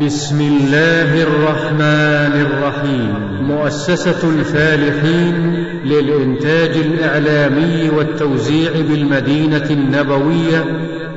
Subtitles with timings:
[0.00, 3.38] بسم الله الرحمن الرحيم.
[3.42, 10.64] مؤسسة الفالحين للإنتاج الإعلامي والتوزيع بالمدينة النبوية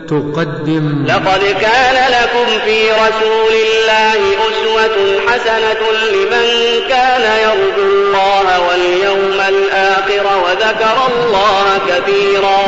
[0.07, 1.05] تقدم.
[1.05, 5.82] لقد كان لكم في رسول الله أسوة حسنة
[6.14, 6.48] لمن
[6.89, 12.64] كان يرجو الله واليوم الآخر وذكر الله كثيرا.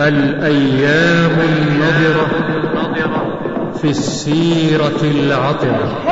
[0.00, 2.28] الأيام النضرة
[3.86, 6.02] في السيرة العطرة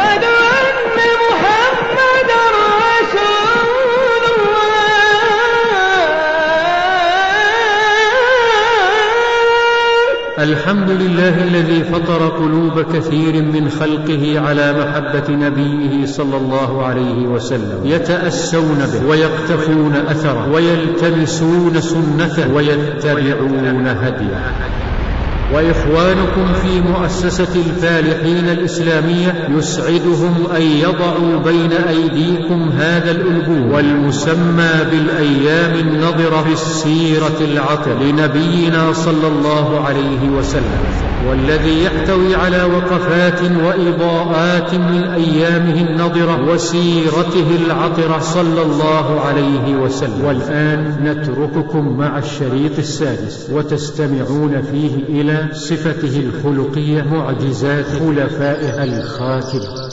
[10.38, 17.80] الحمد لله الذي فطر قلوب كثير من خلقه على محبة نبيه صلى الله عليه وسلم.
[17.84, 24.93] يتأسون به ويقتفون أثره ويلتمسون سنته ويتبعون هديه.
[25.54, 36.42] وإخوانكم في مؤسسة الفالحين الإسلامية يسعدهم أن يضعوا بين أيديكم هذا الالبوم والمسمى بالأيام النضره
[36.42, 40.84] في السيرة العطر لنبينا صلى الله عليه وسلم
[41.28, 50.24] والذي يحتوي على وقفات وإضاءات من أيامه النضره وسيرته العطرة صلى الله عليه وسلم.
[50.24, 55.20] والآن نترككم مع الشريط السادس وتستمعون فيه
[55.52, 59.88] صفته الخلقية معجزات خلفائها الخاتمة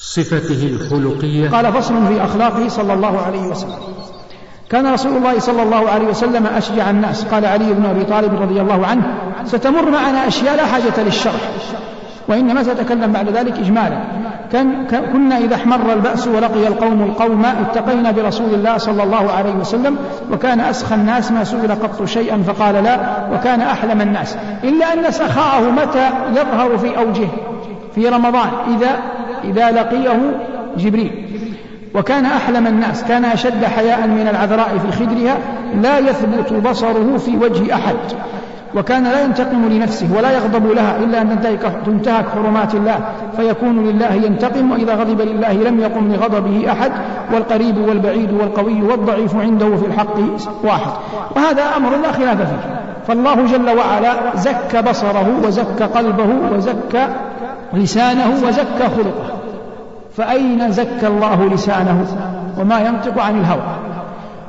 [0.00, 3.78] صفته الخلقية قال فصل في أخلاقه صلى الله عليه وسلم.
[4.70, 7.24] كان رسول الله صلى الله عليه وسلم أشجع الناس.
[7.24, 9.02] قال علي بن أبي طالب رضي الله عنه
[9.44, 11.50] ستمر معنا أشياء لا حاجة للشرح
[12.28, 14.04] وإنما سأتكلم بعد ذلك إجمالا.
[15.12, 19.96] كنا إذا احمر البأس ولقي القوم القوم اتقينا برسول الله صلى الله عليه وسلم
[20.32, 22.98] وكان أسخى الناس ما سئل قط شيئا فقال لا
[23.32, 24.36] وكان أحلم الناس.
[24.64, 27.28] إلا أن سخاءه متى يظهر في أوجه
[27.94, 28.98] في رمضان إذا
[29.44, 30.18] إذا لقيه
[30.76, 31.26] جبريل.
[31.94, 35.38] وكان أحلم الناس كان أشد حياء من العذراء في خدرها
[35.82, 37.96] لا يثبت بصره في وجه أحد.
[38.74, 42.98] وكان لا ينتقم لنفسه ولا يغضب لها إلا أن تنتهك حرمات الله
[43.36, 46.92] فيكون لله ينتقم وإذا غضب لله لم يقم لغضبه أحد
[47.34, 50.16] والقريب والبعيد والقوي والضعيف عنده في الحق
[50.64, 50.90] واحد.
[51.36, 52.80] وهذا أمر لا خلاف فيه.
[53.08, 57.06] فالله جل وعلا زكى بصره وزكى قلبه وزكى
[57.72, 59.36] لسانه وزكى خلقه.
[60.16, 62.06] فأين زكى الله لسانه؟
[62.58, 63.76] وما ينطق عن الهوى.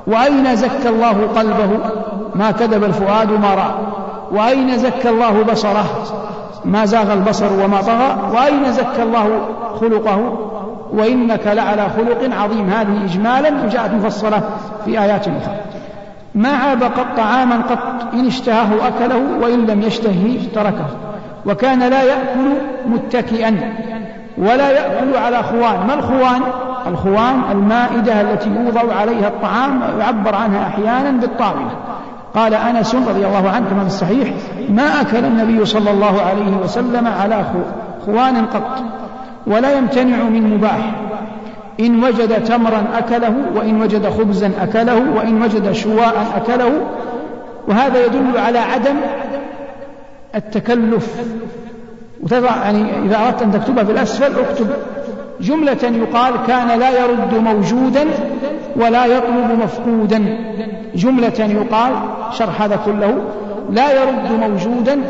[0.07, 1.69] وأين زكى الله قلبه؟
[2.35, 3.73] ما كذب الفؤاد ما رأى.
[4.31, 5.85] وأين زكى الله بصره؟
[6.65, 8.17] ما زاغ البصر وما طغى.
[8.33, 9.39] وأين زكى الله
[9.81, 10.37] خلقه؟
[10.93, 12.69] وإنك لعلى خلق عظيم.
[12.69, 14.41] هذه إجمالا وجاءت مفصلة
[14.85, 15.55] في آيات أخرى.
[16.35, 20.87] ما عاب قط طعاما قط إن اشتهاه أكله وإن لم يشتهه تركه.
[21.45, 22.53] وكان لا يأكل
[22.87, 23.73] متكئا
[24.37, 25.87] ولا يأكل على خوان.
[25.87, 26.41] ما الخوان؟
[26.87, 31.71] الخوان المائدة التي يوضع عليها الطعام يعبر عنها أحيانا بالطاولة.
[32.37, 34.29] قال أنس رضي الله عنه كما في الصحيح
[34.69, 37.45] ما أكل النبي صلى الله عليه وسلم على
[38.05, 38.83] خوان قط
[39.47, 40.91] ولا يمتنع من مباح.
[41.79, 46.71] إن وجد تمرا أكله وإن وجد خبزا أكله وإن وجد شواء أكله.
[47.67, 48.95] وهذا يدل على عدم
[50.35, 51.23] التكلف.
[52.23, 54.67] وتضع يعني إذا أردت أن تكتبها في الأسفل اكتب
[55.41, 58.05] جملة يقال كان لا يرد موجودا
[58.75, 60.37] ولا يطلب مفقودا.
[60.97, 61.93] جملة يقال
[62.31, 63.17] شرح هذا كله
[63.69, 65.01] لا يرد موجودا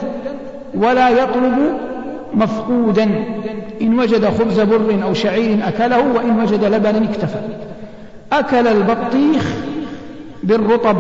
[0.76, 1.58] ولا يطلب
[2.34, 3.10] مفقودا.
[3.82, 7.40] إن وجد خبز بر أو شعير أكله وإن وجد لبنا اكتفى.
[8.34, 9.56] أكل البطيخ
[10.44, 10.98] بالرطب.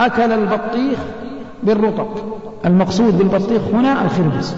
[0.00, 0.98] أكل البطيخ
[1.62, 2.08] بالرطب.
[2.66, 4.54] المقصود بالبطيخ هنا الخربز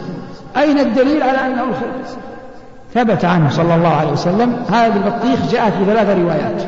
[0.57, 2.17] أين الدليل على أنه الخربز
[2.95, 4.57] ثبت عنه صلى الله عليه وسلم.
[4.73, 6.63] هذا البطيخ جاءت بثلاث روايات.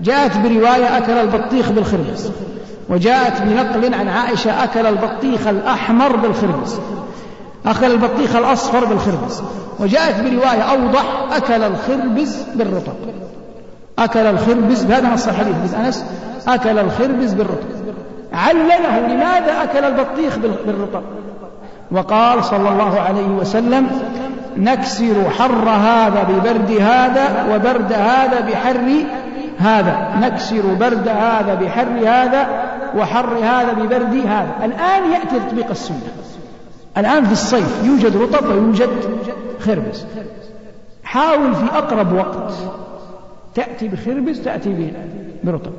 [0.00, 2.30] جاءت برواية أكل البطيخ بالخربز
[2.88, 6.80] وجاءت بنقل عن عائشة أكل البطيخ الأحمر بالخربز
[7.66, 9.42] أكل البطيخ الأصفر بالخربز
[9.78, 12.92] وجاءت برواية أوضح أكل الخربز بالرطب.
[13.98, 16.04] أكل الخربز بهذا نص الحديث حديث أنس
[16.48, 17.68] أكل الخربز بالرطب.
[18.32, 21.02] علله لماذا أكل البطيخ بالرطب.
[21.90, 23.90] وقال صلى الله عليه وسلم
[24.56, 29.04] نكسر حر هذا ببرد هذا وبرد هذا بحر
[29.58, 32.46] هذا نكسر برد هذا بحر هذا
[32.96, 34.50] وحر هذا ببرد هذا.
[34.64, 36.12] الآن يأتي تطبيق السنة.
[36.98, 38.88] الآن في الصيف يوجد رطب ويوجد
[39.60, 40.06] خربز.
[41.04, 42.52] حاول في أقرب وقت
[43.54, 44.92] تأتي بخربز تأتي
[45.44, 45.72] برطب.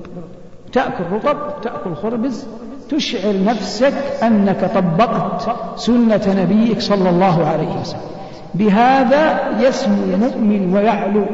[0.73, 2.47] تأكل رطب تأكل خربز
[2.89, 3.93] تشعر نفسك
[4.23, 8.09] أنك طبقت سنة نبيك صلى الله عليه وسلم.
[8.53, 11.25] بهذا يسمو المؤمن ويعلو.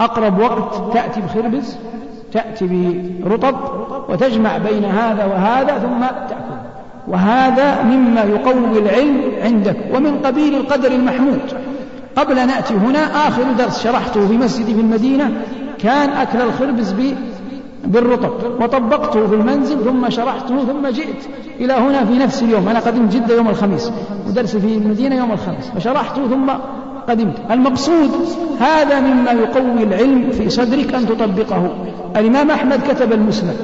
[0.00, 1.76] أقرب وقت تأتي بخربز
[2.32, 3.56] تأتي برطب
[4.08, 6.54] وتجمع بين هذا وهذا ثم تأكل.
[7.08, 11.40] وهذا مما يقوي العلم عندك ومن قبيل القدر المحمود.
[12.16, 15.42] قبل نأتي هنا آخر درس شرحته في مسجدي في المدينة
[15.78, 16.94] كان أكل الخربز
[17.84, 18.32] بالرطب.
[18.60, 21.28] وطبقته في المنزل ثم شرحته ثم جئت
[21.60, 22.68] إلى هنا في نفس اليوم.
[22.68, 23.92] أنا قدمت جدة يوم الخميس
[24.28, 25.70] ودرسي في المدينة يوم الخميس.
[25.76, 26.50] فشرحته ثم
[27.08, 27.36] قدمت.
[27.50, 28.10] المقصود
[28.60, 31.70] هذا مما يقوي العلم في صدرك أن تطبقه.
[32.16, 33.56] الإمام أحمد كتب المسند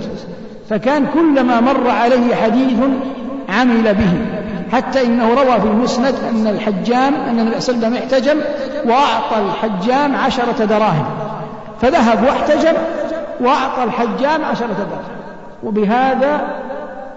[0.69, 2.79] فكان كلما مر عليه حديث
[3.49, 4.13] عمل به
[4.73, 8.41] حتى إنه روى في المسند أن الحجام أن النبي صلى الله عليه وسلم احتجم
[8.87, 11.05] وأعطى الحجام عشرة دراهم.
[11.81, 12.73] فذهب واحتجم
[13.41, 15.21] وأعطى الحجام عشرة دراهم.
[15.63, 16.41] وبهذا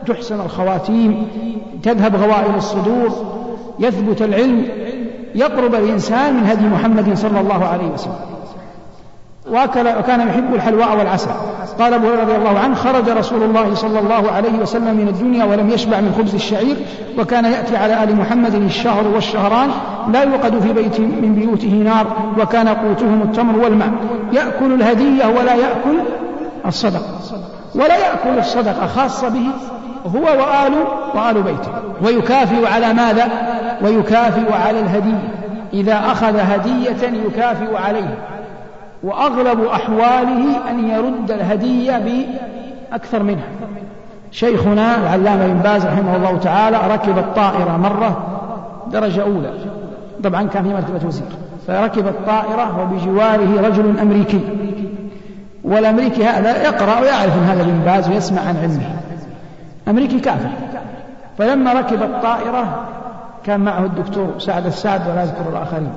[0.08, 1.28] تحسن الخواتيم
[1.84, 3.34] تذهب غوائل الصدور
[3.80, 4.66] يثبت العلم
[5.36, 8.16] يقرب الإنسان من هدي محمد صلى الله عليه وسلم.
[9.52, 11.30] وأكل وكان يحب الحلواء والعسل.
[11.80, 15.46] قال أبو هريرة رضي الله عنه خرج رسول الله صلى الله عليه وسلم من الدنيا
[15.46, 16.76] ولم يشبع من خبز الشعير
[17.20, 19.70] وكان يأتي على آل محمد الشهر والشهران
[20.14, 22.08] لا يوقد في بيت من بيوته نار
[22.40, 23.92] وكان قوتهم التمر والماء.
[24.34, 26.00] يأكل الهدية ولا يأكل
[26.66, 27.20] الصدقة
[27.76, 29.48] ولا يأكل الصدقة خاصة به
[30.06, 30.74] هو وآل
[31.16, 31.72] وآل بيته.
[32.02, 33.28] ويكافئ على ماذا؟
[33.82, 35.30] ويكافئ على الهدية
[35.74, 38.16] إذا أخذ هدية يكافئ عليها
[39.04, 42.02] وأغلب أحواله أن يرد الهدية
[42.92, 43.48] بأكثر منها.
[44.32, 48.18] شيخنا العلامة بن باز رحمه الله تعالى ركب الطائرة مرة
[48.92, 49.54] درجة أولى.
[50.24, 51.26] طبعا كان في مرتبة وزير.
[51.68, 54.42] فركب الطائرة وبجواره رجل أمريكي.
[55.64, 58.90] والأمريكي هذا يقرأ ويعرف أن هذا بن باز ويسمع عن علمه.
[59.88, 60.50] أمريكي كافر
[61.38, 62.86] فلما ركب الطائرة
[63.46, 65.94] كان معه الدكتور سعد السعد ولا أذكر الآخرين.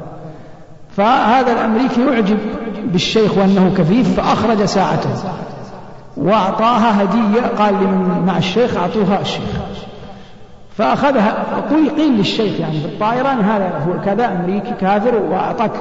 [0.97, 2.39] فهذا الأمريكي يعجب
[2.85, 5.11] بالشيخ وأنه كفيف فأخرج ساعته
[6.17, 9.61] وأعطاها هدية قال لمن مع الشيخ أعطوها الشيخ.
[10.77, 11.35] فأخذها
[11.71, 15.73] قيل للشيخ يعني في الطائرة أن هذا هو كذا أمريكي كافر وأعطاك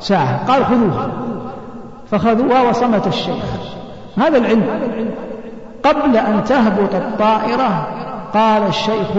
[0.00, 0.46] ساعة.
[0.46, 1.08] قال خذوها.
[2.10, 3.44] فخذوها وصمت الشيخ.
[4.18, 4.64] هذا العلم.
[5.86, 7.86] قبل أن تهبط الطائرة
[8.34, 9.10] قال الشيخ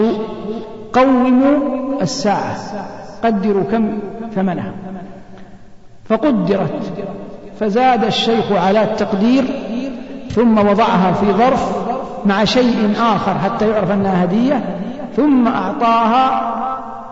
[0.92, 1.58] قوموا
[2.02, 2.56] الساعة
[3.24, 3.98] قدروا كم
[4.34, 4.72] ثمنها.
[6.08, 6.92] فقدرت
[7.60, 9.44] فزاد الشيخ على التقدير
[10.30, 11.88] ثم وضعها في ظرف
[12.26, 14.64] مع شيء آخر حتى يعرف أنها هدية
[15.16, 16.54] ثم أعطاها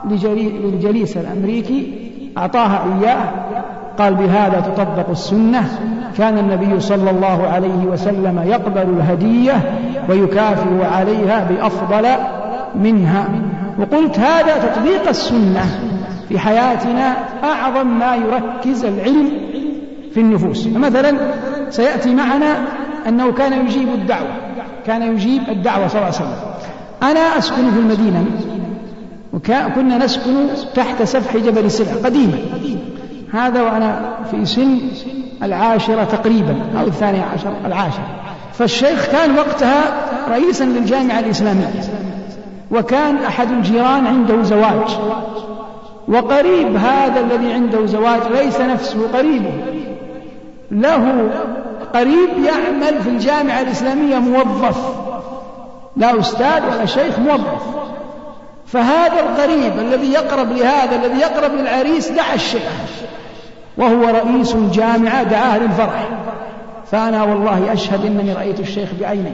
[0.05, 1.93] للجليس الأمريكي
[2.39, 3.25] أعطاها إياه
[3.99, 5.69] قال بهذا تطبق السنة.
[6.19, 12.07] كان النبي صلى الله عليه وسلم يقبل الهدية ويكافئ عليها بأفضل
[12.75, 13.29] منها.
[13.79, 15.65] وقلت هذا تطبيق السنة
[16.29, 19.31] في حياتنا أعظم ما يركز العلم
[20.15, 20.69] في النفوس.
[20.69, 21.17] فمثلا
[21.71, 22.57] سيأتي معنا
[23.09, 24.29] أنه كان يجيب الدعوة.
[24.87, 26.37] كان يجيب الدعوة صلى الله عليه وسلم.
[27.03, 28.25] أنا أسكن في المدينة.
[29.33, 30.35] وكنا نسكن
[30.75, 32.39] تحت سفح جبل سلع قديما.
[33.37, 34.79] هذا وأنا في سن
[35.43, 38.07] العاشرة تقريبا أو الثانية عشر العاشرة
[38.53, 39.85] فالشيخ كان وقتها
[40.29, 41.67] رئيسا للجامعة الإسلامية
[42.71, 44.99] وكان أحد الجيران عنده زواج.
[46.09, 49.51] وقريب هذا الذي عنده زواج ليس نفسه قريبه
[50.71, 51.31] له
[51.95, 54.79] قريب يعمل في الجامعة الإسلامية موظف
[55.97, 57.63] لا أستاذ ولا شيخ موظف.
[58.67, 62.63] فهذا القريب الذي يقرب لهذا الذي يقرب للعريس دعا الشيخ.
[63.79, 66.09] وهو رئيس الجامعة دعاه للفرح.
[66.87, 69.33] فأنا والله أشهد أنني رأيت الشيخ بعيني.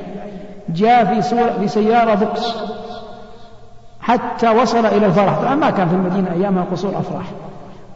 [0.69, 2.55] جاء في, في سيارة بوكس
[4.01, 5.39] حتى وصل إلى الفرح.
[5.39, 7.25] طبعا ما كان في المدينة أيامها قصور أفراح.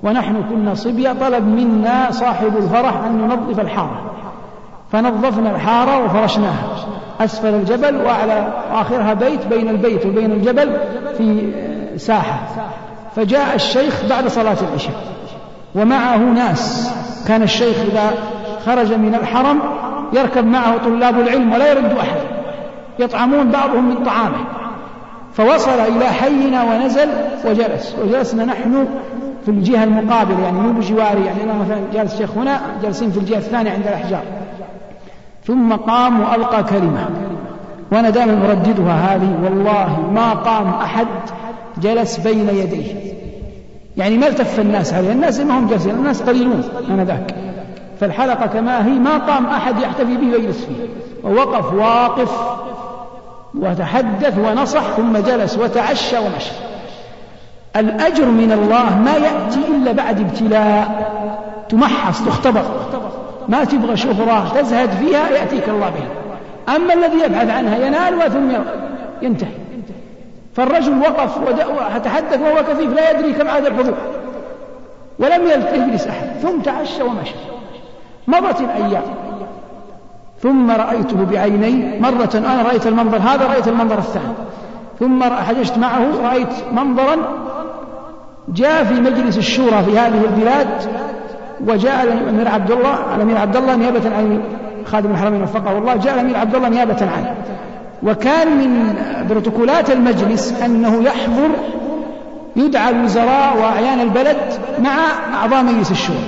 [0.03, 4.11] ونحن كنا صبية طلب منا صاحب الفرح أن ننظف الحارة.
[4.93, 6.63] فنظفنا الحارة وفرشناها.
[7.21, 10.77] أسفل الجبل وعلى آخرها بيت بين البيت وبين الجبل
[11.19, 11.53] في
[11.97, 12.39] ساحة.
[13.17, 14.95] فجاء الشيخ بعد صلاة العشاء.
[15.77, 16.93] ومعه ناس.
[17.29, 18.11] كان الشيخ إذا
[18.67, 19.59] خرج من الحرم
[20.13, 22.21] يركب معه طلاب العلم ولا يرد أحد.
[22.99, 24.45] يطعمون بعضهم من طعامه.
[25.33, 27.09] فوصل إلى حينا ونزل
[27.45, 27.97] وجلس.
[28.03, 28.87] وجلسنا نحن
[29.45, 30.41] في الجهة المقابلة.
[30.43, 31.25] يعني مو بجواري.
[31.25, 34.23] يعني أنا مثلا جالس الشيخ هنا جالسين في الجهة الثانية عند الأحجار.
[35.45, 37.09] ثم قام وألقى كلمة.
[37.93, 39.39] وأنا دائما أرددها هذه.
[39.45, 41.07] والله ما قام أحد
[41.83, 43.16] جلس بين يديه.
[43.97, 47.35] يعني ما التف الناس عليه الناس ما هم جالسين الناس قليلون ذاك
[48.01, 50.89] فالحلقة كما هي ما قام أحد يحتفي به ويجلس فيه.
[51.25, 52.31] ووقف واقف
[53.55, 56.53] وتحدث ونصح ثم جلس وتعشى ومشى.
[57.77, 61.13] الأجر من الله ما يأتي إلا بعد ابتلاء.
[61.69, 62.65] تمحص تختبر.
[63.49, 66.77] ما تبغى شهرة تزهد فيها يأتيك الله بها.
[66.77, 68.51] أما الذي يبحث عنها ينال ثم
[69.23, 69.66] ينتهي.
[70.57, 71.39] فالرجل وقف
[71.97, 73.95] وتحدث وهو كفيف لا يدري كم عاد الحضور
[75.19, 75.43] ولم
[75.75, 76.27] يجلس أحد.
[76.43, 77.35] ثم تعشى ومشى.
[78.29, 79.03] مضت الأيام.
[80.43, 84.35] ثم رأيته بعيني مرة أنا رأيت المنظر هذا رأيت المنظر الثاني.
[85.01, 87.17] ثم حججت معه رأيت منظرا
[88.49, 90.69] جاء في مجلس الشورى في هذه البلاد
[91.69, 94.43] وجاء الأمير عبد الله الأمير عبد الله نيابة عن
[94.87, 97.35] خادم الحرمين وفقه الله جاء الأمير عبد الله نيابة عنه.
[98.03, 98.95] وكان من
[99.29, 101.51] بروتوكولات المجلس أنه يحضر
[102.57, 104.37] يدعى الوزراء وأعيان البلد
[104.79, 104.97] مع
[105.35, 106.19] أعضاء مجلس الشورى.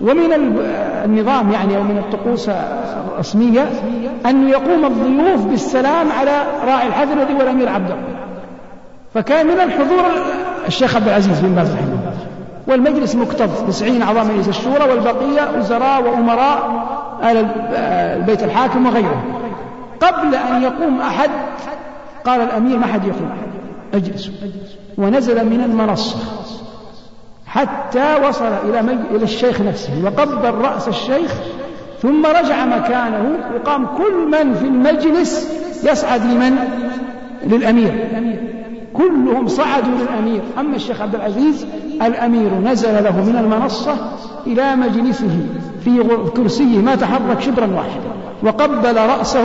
[0.00, 0.32] ومن
[1.04, 3.66] النظام يعني أو من الطقوس الرسمية
[4.26, 8.16] أن يقوم الضيوف بالسلام على راعي الحفل الذي هو الأمير عبد الله.
[9.14, 10.04] فكان من الحضور
[10.66, 12.12] الشيخ عبد العزيز بن باز رحمه الله.
[12.68, 16.84] والمجلس مكتظ تسعين أعضاء مجلس الشورى والبقية وزراء وأمراء
[17.22, 17.46] آل
[18.18, 19.22] البيت الحاكم وغيره
[20.02, 21.30] قبل أن يقوم أحد؟
[22.24, 23.30] قال الأمير ما حد يقوم.
[23.94, 24.34] اجلسوا.
[24.98, 26.18] ونزل من المنصة.
[27.46, 28.80] حتى وصل إلى,
[29.10, 30.04] إلى الشيخ نفسه.
[30.04, 31.34] وقبل رأس الشيخ
[32.02, 35.52] ثم رجع مكانه وقام كل من في المجلس
[35.84, 36.58] يصعد لمن؟
[37.44, 38.08] للأمير.
[38.94, 40.42] كلهم صعدوا للأمير.
[40.58, 41.66] أما الشيخ عبد العزيز
[42.02, 43.94] الأمير نزل له من المنصة
[44.46, 45.46] إلى مجلسه
[45.84, 46.04] في
[46.36, 49.44] كرسيه ما تحرك شبرا واحدا وقبل رأسه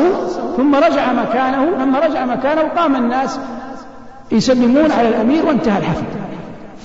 [0.58, 3.39] ثم رجع مكانه لما رجع مكانه قام الناس
[4.32, 6.04] يسلمون على الأمير وانتهى الحفل.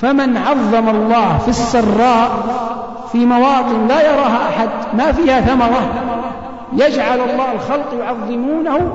[0.01, 2.31] فمن عظم الله في السراء
[3.13, 5.93] في مواطن لا يراها أحد ما فيها ثمرة
[6.73, 8.93] يجعل الله الخلق يعظمونه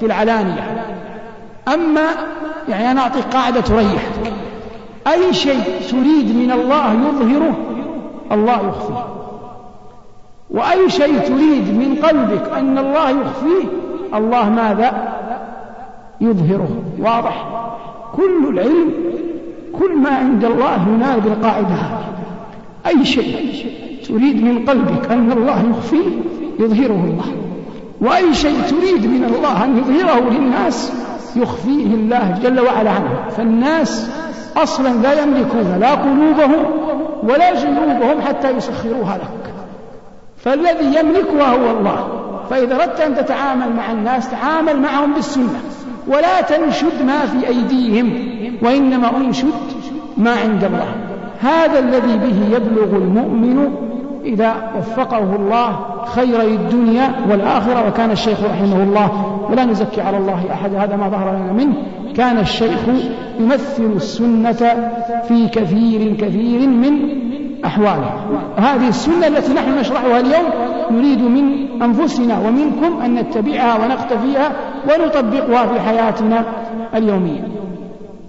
[0.00, 0.84] في العلانية.
[1.74, 2.08] أما
[2.68, 4.32] يعني أنا أعطيك قاعدة تريحك.
[5.06, 7.56] أي شيء تريد من الله يظهره
[8.32, 9.06] الله يخفيه.
[10.50, 13.68] وأي شيء تريد من قلبك أن الله يخفيه
[14.14, 15.14] الله ماذا؟
[16.20, 16.68] يظهره.
[16.98, 17.46] واضح؟
[18.16, 18.92] كل العلم
[19.78, 22.08] كل ما عند الله ينال بالقاعدة هذه.
[22.86, 23.64] أي شيء
[24.08, 26.10] تريد من قلبك أن الله يخفيه
[26.58, 27.32] يظهره الله.
[28.00, 30.92] وأي شيء تريد من الله أن يظهره للناس
[31.36, 33.30] يخفيه الله جل وعلا عنه.
[33.36, 34.10] فالناس
[34.56, 36.64] أصلا لا يملكون لا قلوبهم
[37.22, 39.52] ولا جنوبهم حتى يسخروها لك.
[40.36, 42.08] فالذي يملكها هو الله.
[42.50, 45.60] فإذا أردت أن تتعامل مع الناس تعامل معهم بالسنة.
[46.08, 48.12] ولا تنشد ما في أيديهم
[48.62, 49.52] وإنما أنشد
[50.16, 50.94] ما عند الله.
[51.40, 53.87] هذا الذي به يبلغ المؤمن
[54.28, 60.74] إذا وفقه الله خيري الدنيا والآخرة وكان الشيخ رحمه الله ولا نزكي على الله أحد
[60.74, 61.74] هذا ما ظهر لنا منه
[62.16, 62.80] كان الشيخ
[63.40, 64.92] يمثل السنة
[65.28, 67.18] في كثير كثير من
[67.64, 68.10] أحواله.
[68.56, 70.44] هذه السنة التي نحن نشرحها اليوم
[70.90, 74.52] نريد من أنفسنا ومنكم أن نتبعها ونقتفيها
[74.88, 76.44] ونطبقها في حياتنا
[76.94, 77.48] اليومية.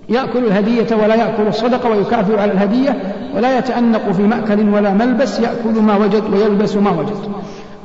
[0.10, 2.98] يأكل الهدية ولا يأكل الصدقة ويكافئ على الهدية
[3.36, 7.18] ولا يتأنق في مأكل ولا ملبس يأكل ما وجد ويلبس ما وجد.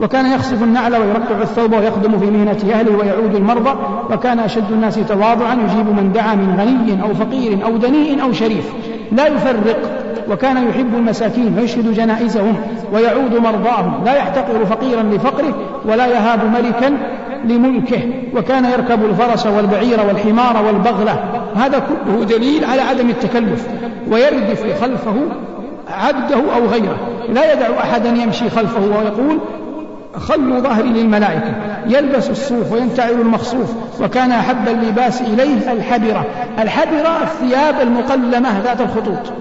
[0.00, 3.78] وكان يخصف النعل ويرقع الثوب ويخدم في مهنة أهله ويعود المرضى
[4.10, 8.72] وكان أشد الناس تواضعا يجيب من دعا من غني أو فقير أو دنيء أو شريف.
[9.12, 9.76] لا يفرق.
[10.30, 12.56] وكان يحب المساكين ويشهد جنائزهم
[12.92, 14.04] ويعود مرضاهم.
[14.04, 15.54] لا يحتقر فقيرا لفقره
[15.84, 16.98] ولا يهاب ملكا
[17.48, 18.02] لملكه
[18.36, 21.24] وكان يركب الفرس والبعير والحمار والبغلة.
[21.56, 23.68] هذا كله دليل على عدم التكلف.
[24.10, 25.16] ويردف خلفه
[25.88, 26.96] عبده أو غيره.
[27.28, 29.38] لا يدع أحدا يمشي خلفه ويقول
[30.16, 31.54] خلوا ظهري للملائكة.
[31.86, 36.24] يلبس الصوف وينتعل المخصوف وكان أحب اللباس إليه الحبرة.
[36.58, 39.32] الحبرة الثياب المقلمة ذات الخطوط.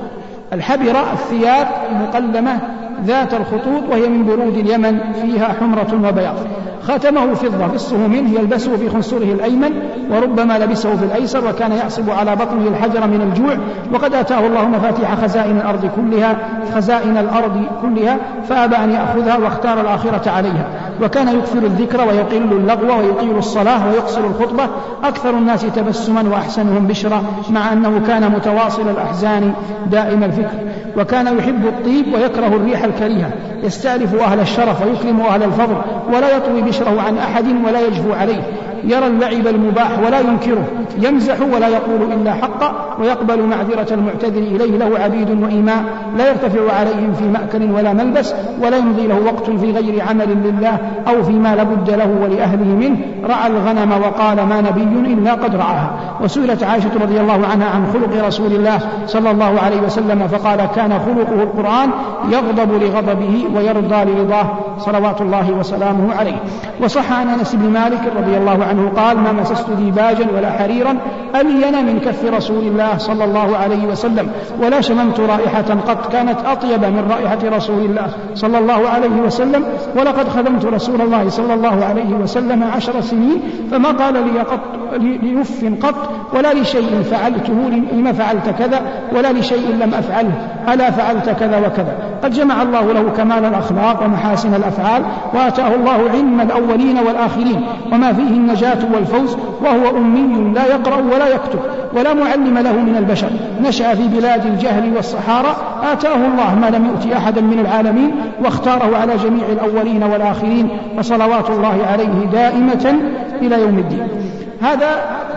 [0.53, 2.59] الحبرة الثياب المقلمة
[3.05, 6.35] ذات الخطوط وهي من برود اليمن فيها حمرة وبياض.
[6.83, 9.71] ختمه فضة قصه منه يلبسه في خنصره الأيمن
[10.11, 13.57] وربما لبسه في الأيسر وكان يعصب على بطنه الحجر من الجوع.
[13.93, 16.35] وقد أتاه الله مفاتيح خزائن الأرض كلها
[16.75, 18.17] خزائن الأرض كلها
[18.49, 20.65] فأبى أن يأخذها واختار الآخرة عليها.
[21.01, 24.63] وكان يكثر الذكر ويقل اللغو ويطيل الصلاة ويقصر الخطبة.
[25.03, 29.53] أكثر الناس تبسما وأحسنهم بشرا مع أنه كان متواصل الأحزان
[29.91, 30.57] دائم الفكر.
[30.97, 33.31] وكان يحب الطيب ويكره الريح الكريهة.
[33.63, 35.75] يستألف أهل الشرف ويكرم أهل الفضل
[36.13, 38.41] ولا يطوي بشره عن أحد ولا يجفو عليه.
[38.85, 44.99] يرى اللعب المباح ولا ينكره يمزح ولا يقول إلا حقا ويقبل معذرة المعتذر إليه له
[44.99, 45.83] عبيد وإيماء
[46.17, 50.77] لا يرتفع عليهم في مأكل ولا ملبس ولا يمضي له وقت في غير عمل لله
[51.07, 52.97] أو فيما لابد له ولأهله منه.
[53.29, 58.25] رعى الغنم وقال ما نبي إلا قد رعاها وسئلت عائشة رضي الله عنها عن خلق
[58.27, 61.89] رسول الله صلى الله عليه وسلم فقال كان خلقه القرآن
[62.31, 64.45] يغضب لغضبه ويرضى لرضاه
[64.79, 66.35] صلوات الله وسلامه عليه.
[66.83, 70.97] وصح عن أنس بن مالك رضي الله عنه قال ما مسست ديباجا ولا حريرا
[71.35, 76.85] ألين من كف رسول الله صلى الله عليه وسلم ولا شممت رائحة قط كانت أطيب
[76.85, 79.63] من رائحة رسول الله صلى الله عليه وسلم
[79.97, 84.59] ولقد خدمت رسول الله صلى الله عليه وسلم عشر سنين فما قال لي قط
[84.99, 87.53] ليف قط ولا لشيء فعلته
[87.93, 88.81] لما فعلت كذا
[89.15, 90.33] ولا لشيء لم أفعله
[90.73, 91.97] ألا فعلت كذا وكذا.
[92.23, 95.03] قد جمع الله له كمال الأخلاق ومحاسن الأفعال
[95.33, 97.61] وآتاه الله علم الأولين والآخرين
[97.91, 98.35] وما فيه
[98.93, 101.59] والفوز وهو أمي لا يقرأ ولا يكتب
[101.93, 103.29] ولا معلم له من البشر.
[103.61, 105.55] نشأ في بلاد الجهل والصحارى.
[105.91, 111.85] آتاه الله ما لم يؤت أحدا من العالمين واختاره على جميع الأولين والآخرين وصلوات الله
[111.85, 112.95] عليه دائمة
[113.41, 114.07] إلى يوم الدين.
[114.61, 114.89] هذا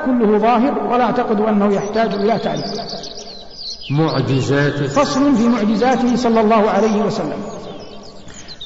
[0.07, 2.65] كله ظاهر ولا أعتقد أنه يحتاج إلى تعليم.
[3.91, 7.39] معجزاته فصل في معجزاته صلى الله عليه وسلم.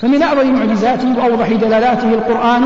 [0.03, 2.63] فمن أعظم معجزاته وأوضح دلالاته القرآن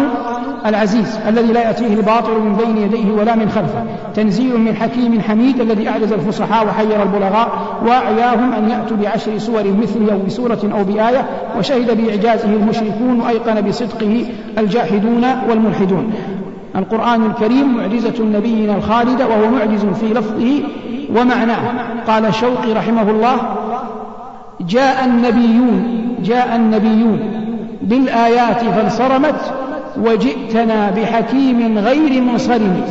[0.66, 3.84] العزيز الذي لا يأتيه الباطل من بين يديه ولا من خلفه.
[4.14, 7.48] تنزيل من حكيم حميد الذي أعجز الفصحاء وحير البلغاء
[7.86, 11.24] وأعياهم أن يأتوا بعشر سور مثله أو بسورة أو بآية
[11.58, 14.26] وشهد بإعجازه المشركون وأيقن بصدقه
[14.58, 16.12] الجاحدون والملحدون.
[16.76, 20.62] القرآن الكريم معجزة نبينا الخالدة وهو معجز في لفظه
[21.16, 21.72] ومعناه.
[22.08, 23.36] قال شوقي رحمه الله
[24.60, 27.20] جاء النبيون جاء النبيون
[27.82, 29.54] بالآيات فانصرمت
[29.96, 32.84] وجئتنا بحكيم غير منصرم.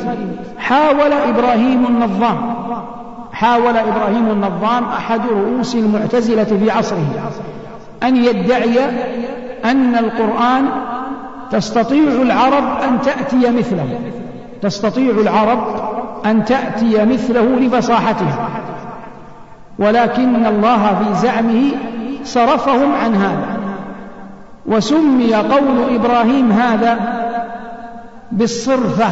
[0.57, 2.55] حاول إبراهيم النظام.
[3.33, 7.31] حاول إبراهيم النظام أحد رؤوس المعتزلة في عصره.
[8.03, 8.79] أن يدعي
[9.65, 10.65] أن القرآن
[11.51, 13.99] تستطيع العرب أن تأتي مثله.
[14.61, 15.59] تستطيع العرب
[16.25, 18.49] أن تأتي مثله لفصاحتها.
[19.79, 21.71] ولكن الله في زعمه
[22.23, 23.57] صرفهم عن هذا.
[24.65, 26.99] وسمي قول إبراهيم هذا
[28.31, 29.09] بالصرفة.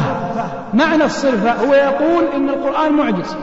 [0.74, 3.36] معنى الصرفة هو يقول إن القرآن معجز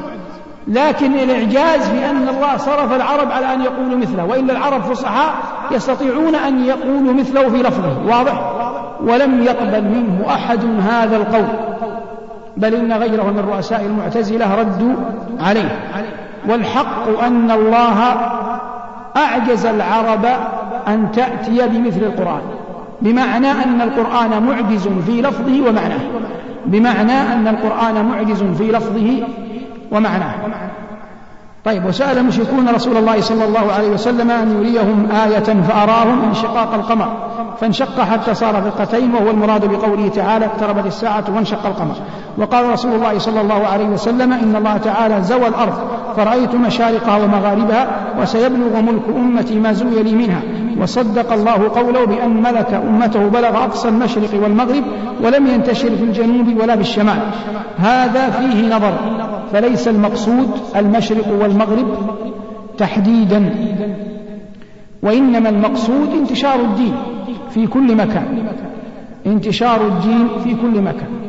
[0.67, 5.34] لكن الإعجاز في أن الله صرف العرب على أن يقولوا مثله وإلا العرب فصحاء
[5.71, 8.05] يستطيعون أن يقولوا مثله في لفظه.
[8.05, 8.51] واضح؟
[9.01, 11.47] ولم يقبل منه أحد هذا القول.
[12.58, 14.95] بل إن غيره من رؤساء المعتزلة ردوا
[15.39, 15.79] عليه.
[16.49, 18.15] والحق أن الله
[19.19, 20.25] أعجز العرب
[20.88, 22.41] أن تأتي بمثل القرآن
[23.01, 25.99] بمعنى أن القرآن معجز في لفظه ومعناه
[26.65, 29.27] بمعنى أن القرآن معجز في لفظه
[29.91, 30.34] ومعناه.
[31.65, 37.08] طيب وسأل المشركون رسول الله صلى الله عليه وسلم أن يريهم آية فأراهم انشقاق القمر
[37.62, 41.95] فانشق حتى صار فرقتين وهو المراد بقوله تعالى اقتربت الساعة وانشق القمر.
[42.38, 45.74] وقال رسول الله صلى الله عليه وسلم إن الله تعالى زوى الأرض
[46.17, 47.88] فرأيت مشارقها ومغاربها
[48.22, 50.41] وسيبلغ ملك أمتي ما زوي لي منها.
[50.82, 54.84] وصدق الله قوله بأن ملك أمته بلغ أقصى المشرق والمغرب
[55.24, 57.19] ولم ينتشر في الجنوب ولا بالشمال.
[57.78, 58.93] هذا فيه نظر
[59.54, 61.49] فليس المقصود المشرق والمغرب
[62.78, 63.56] تحديدا
[65.04, 66.94] وإنما المقصود انتشار الدين
[67.50, 68.48] في كل مكان.
[69.26, 71.29] انتشار الدين في كل مكان.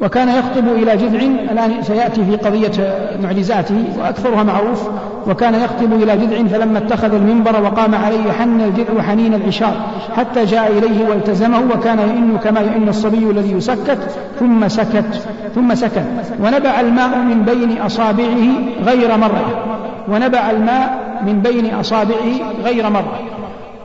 [0.00, 1.20] وكان يخطب إلى جذع
[1.52, 4.88] الآن سيأتي في قضية معجزاته وأكثرها معروف.
[5.28, 9.74] وكان يخطب إلى جذع فلما اتخذ المنبر وقام عليه حن الجذع حنين العشار
[10.16, 13.98] حتى جاء إليه والتزمه وكان يئن كما يئن الصبي الذي يسكت
[14.40, 15.22] ثم سكت
[15.54, 16.04] ثم سكت.
[16.40, 18.46] ونبع الماء من بين أصابعه
[18.84, 19.64] غير مرة.
[20.08, 23.20] ونبع الماء من بين أصابعه غير مرة.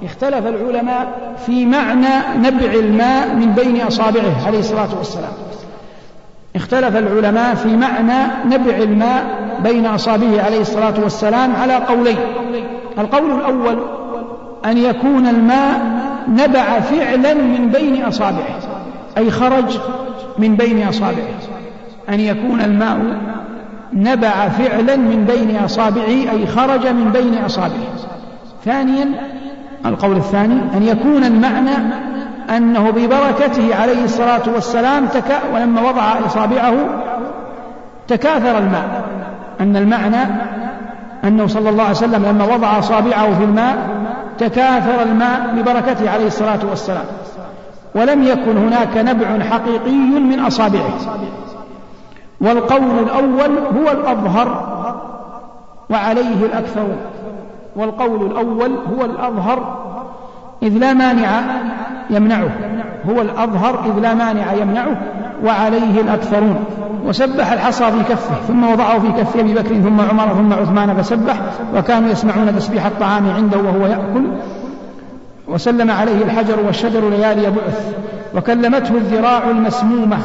[0.04, 1.08] اختلف العلماء
[1.45, 5.32] في معنى نبع الماء من بين أصابعه عليه الصلاة والسلام.
[6.62, 9.24] اختلف العلماء في معنى نبع الماء
[9.63, 12.17] بين أصابعه عليه الصلاة والسلام على قولين.
[12.97, 13.78] القول الأول
[14.65, 15.82] أن يكون الماء
[16.28, 18.60] نبع فعلا من بين أصابعه
[19.17, 19.78] أي خرج
[20.38, 21.39] من بين أصابعه.
[22.10, 23.00] أن يكون الماء
[23.93, 27.95] نبع فعلا من بين أصابعه أي خرج من بين أصابعه.
[28.65, 29.10] ثانيا
[29.86, 31.93] القول الثاني أن يكون المعنى
[32.49, 36.73] أنه ببركته عليه الصلاة والسلام تكا ولما وضع إصابعه
[38.08, 39.04] تكاثر الماء.
[39.62, 40.32] أن المعنى
[41.23, 43.89] أنه صلى الله عليه وسلم لما وضع أصابعه في الماء
[44.38, 47.06] تكاثر الماء ببركته عليه الصلاة والسلام.
[47.95, 50.89] ولم يكن هناك نبع حقيقي من أصابعه.
[52.41, 54.71] والقول الأول هو الأظهر
[55.89, 56.97] وعليه الأكثرون.
[57.75, 59.90] والقول الأول هو الأظهر
[60.63, 61.30] إذ لا مانع
[62.10, 62.50] يمنعه.
[63.10, 64.97] هو الأظهر إذ لا مانع يمنعه
[65.45, 66.65] وعليه الأكثرون.
[67.06, 71.36] وسبح الحصى في كفه ثم وضعه في كف أبي بكر ثم عمر ثم عثمان فسبح.
[71.76, 74.24] وكانوا يسمعون تسبيح الطعام عنده وهو يأكل.
[75.47, 77.95] وسلم عليه الحجر والشجر ليالي بعث.
[78.36, 80.17] وكلمته الذراع المسمومة.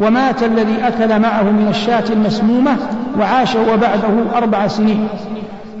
[0.00, 2.76] ومات الذي أكل معه من الشاة المسمومة
[3.20, 5.08] وعاش وبعده أربع سنين.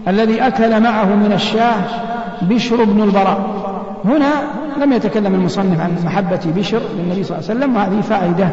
[0.08, 1.82] الذي أكل معه من الشاة
[2.42, 3.65] بشر بن البراء.
[4.04, 4.32] هنا
[4.76, 8.48] لم يتكلم المصنف عن محبة بشر للنبي صلى الله عليه وسلم وهذه فائدة.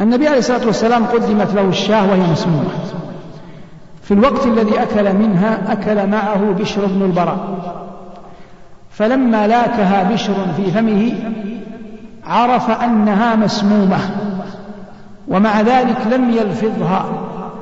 [0.00, 2.68] النبي عليه الصلاة والسلام قدمت له الشاة وهي مسمومة
[4.02, 7.38] في الوقت الذي أكل منها أكل معه بشر بن البراء.
[8.90, 11.12] فلما لاكها بشر في فمه
[12.26, 13.98] عرف أنها مسمومة
[15.28, 17.04] ومع ذلك لم يلفظها.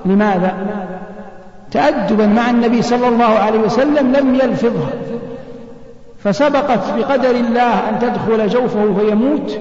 [0.05, 0.55] لماذا؟
[1.71, 4.91] تأدبا مع النبي صلى الله عليه وسلم لم يلفظها.
[6.29, 9.59] فسبقت بقدر الله أن تدخل جوفه فيموت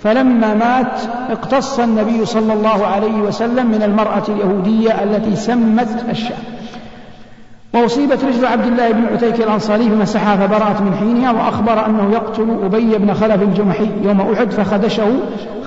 [0.00, 6.51] فلما مات اقتص النبي صلى الله عليه وسلم من المرأة اليهودية التي سمت الشام
[7.74, 12.98] وأصيبت رجل عبد الله بن عتيك الأنصاري فمسحها فبرأت من حينها وأخبر أنه يقتل أبي
[12.98, 15.06] بن خلف الجمحي يوم أحد فخدشه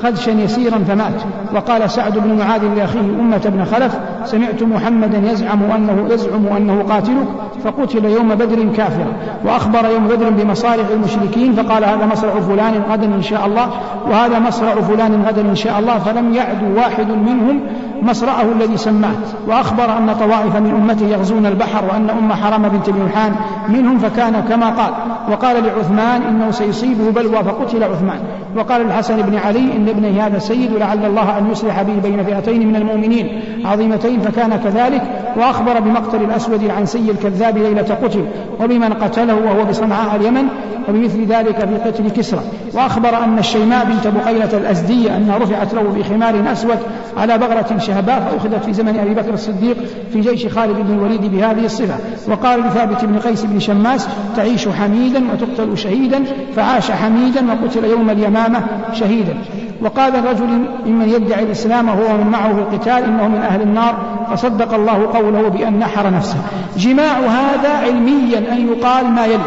[0.04, 1.22] خدشا يسيرا فمات.
[1.56, 7.28] وقال سعد بن معاذ لأخيه أمة بن خلف سمعت محمدا يزعم أنه يزعم أنه قاتلك.
[7.64, 9.14] فقتل يوم بدر كافرا.
[9.46, 13.70] وأخبر يوم بدر بمصارع المشركين فقال هذا مصرع فلان غدا إن شاء الله
[14.10, 17.62] وهذا مصرع فلان غدا إن شاء الله فلم يعد واحد منهم
[18.02, 19.14] مصرعه الذي سماه
[19.48, 23.36] وأخبر أن طوائف من أمته يغزون البحر وأن أم حرام بنت ملحان
[23.70, 24.94] منهم فكان كما قال
[25.32, 28.20] وقال لعثمان إنه سيصيبه بلوى فقتل عثمان.
[28.56, 32.68] وقال للحسن بن علي إن ابني هذا سيد لعل الله أن يصلح به بين فئتين
[32.68, 35.02] من المؤمنين عظيمتين فكان كذلك.
[35.38, 38.26] وأخبر بمقتل الأسود العنسي الكذاب ليلة قتل
[38.62, 40.48] وبمن قتله وهو بصنعاء اليمن
[40.90, 42.42] وبمثل ذلك في قتل كسرى.
[42.74, 46.78] وأخبر أن الشيماء بنت بقيلة الأزدية أنها رفعت له بخمار أسود
[47.18, 49.78] على بغرة شهباء فأخذت في زمن أبي بكر الصديق
[50.14, 51.96] في جيش خالد بن الوليد بهذه الصفة.
[52.28, 56.24] وقال لثابت بن قيس بن شماس تعيش حميدا وتقتل شهيدا
[56.56, 59.34] فعاش حميدا وقتل يوم اليمامة شهيدا.
[59.82, 63.96] وقال الرجل ممن يدعي الإسلام وهو من معه القتال إنه من أهل النار.
[64.32, 66.38] فصدق الله قوله بأن نحر نفسه.
[66.78, 69.44] جماع هذا علميا أن يقال ما يلي.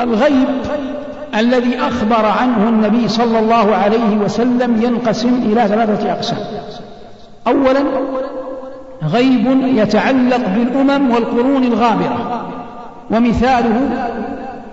[0.00, 0.48] الغيب
[1.34, 6.38] الذي أخبر عنه النبي صلى الله عليه وسلم ينقسم إلى ثلاثة أقسام.
[7.46, 7.84] أولا
[9.04, 12.44] غيب يتعلق بالأمم والقرون الغابرة.
[13.10, 13.88] ومثاله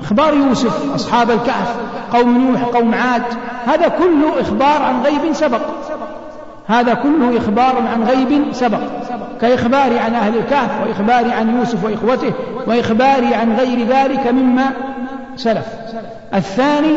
[0.02, 1.76] إخبار يوسف أصحاب الكهف
[2.14, 3.24] قوم نوح قوم عاد.
[3.66, 5.62] هذا كله إخبار عن غيب سبق.
[6.68, 8.80] هذا كله إخبار عن غيب سبق
[9.42, 12.34] كإخبار عن أهل الكهف وإخبار عن يوسف وإخوته
[12.68, 14.72] وإخبار عن غير ذلك مما
[15.36, 15.66] سلف.
[16.34, 16.96] الثاني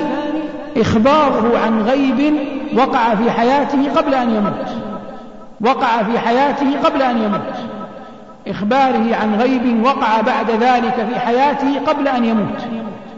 [0.76, 2.34] إخباره عن غيب
[2.76, 4.68] وقع في حياته قبل أن يموت.
[5.60, 7.54] وقع في حياته قبل أن يموت.
[8.48, 12.60] إخباره عن غيب وقع بعد ذلك في حياته قبل أن يموت.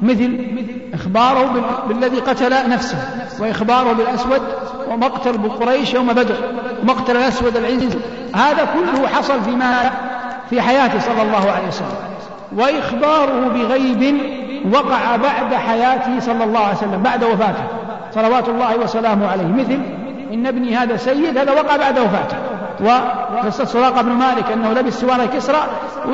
[0.03, 0.47] مثل
[0.95, 2.99] إخباره بالذي قتل نفسه
[3.41, 4.43] وإخباره بالأسود
[4.91, 6.35] ومقتل بقريش يوم بدر
[6.83, 7.97] ومقتل الأسود العز
[8.35, 9.91] هذا كله حصل فيما
[10.51, 11.95] في حياته صلى الله عليه وسلم.
[12.57, 14.21] وإخباره بغيب
[14.73, 17.65] وقع بعد حياته صلى الله عليه وسلم بعد وفاته.
[18.15, 19.47] صلوات الله وسلامه عليه.
[19.47, 19.81] مثل
[20.33, 22.37] إن ابني هذا سيد هذا وقع بعد وفاته.
[22.83, 25.67] وقصة سراقة بن مالك أنه لبس سوار كسرى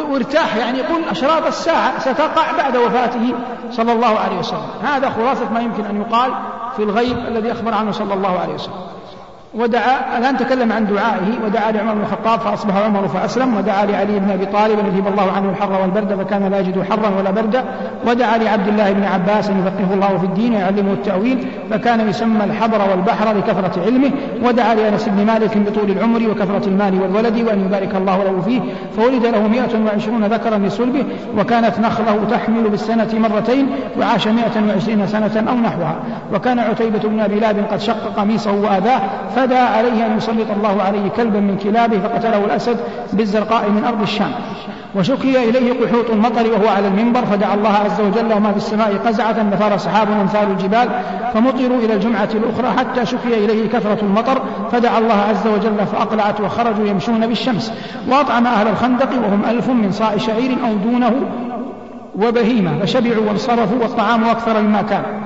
[0.09, 3.35] وارتاح يعني يقول أشراط الساعة ستقع بعد وفاته
[3.71, 4.67] صلى الله عليه وسلم.
[4.83, 6.31] هذا خلاصة ما يمكن أن يقال
[6.77, 8.75] في الغيب الذي أخبر عنه صلى الله عليه وسلم.
[9.55, 14.31] ودعا الآن تكلم عن دعائه ودعا لعمر بن الخطاب فأصبح عمر فأسلم ودعا لعلي بن
[14.31, 17.65] أبي طالب يذهب الله عنه الحر والبرد فكان لا يجد حرا ولا بردا
[18.07, 23.37] ودعا لعبد الله بن عباس يفقهه الله في الدين ويعلمه التأويل فكان يسمى الحبر والبحر
[23.37, 24.11] لكثرة علمه.
[24.43, 28.61] ودعا لأنس بن مالك بطول العمر وكثرة المال والولد وأن يبارك الله له فيه.
[28.97, 31.05] فولد له 120 ذكرا لصلبه
[31.39, 33.69] وكانت نخله تحمل بالسنة مرتين
[34.01, 35.97] وعاش 120 سنة أو نحوها.
[36.35, 39.01] وكان عتيبة بن أبي لاب قد شق قميصه وآذاه
[39.37, 42.77] فدعا عليه أن يسلط الله عليه كلبا من كلابه فقتله الأسد
[43.13, 44.31] بالزرقاء من أرض الشام.
[44.95, 49.43] وشكي إليه قحوط المطر وهو على المنبر فدعا الله عز وجل وما في السماء قزعة
[49.43, 50.89] نفار سحاب أمثال الجبال
[51.35, 56.87] فمطروا إلى الجمعة الأخرى حتى شكي إليه كثرة المطر فدعا الله عز وجل فأقلعت وخرجوا
[56.87, 57.73] يمشون بالشمس.
[58.09, 61.13] وأطعم أهل الخندق وهم ألف من صاع شعير أو دونه
[62.19, 65.26] وبهيمة فشبعوا وانصرفوا والطعام أكثر مما كان.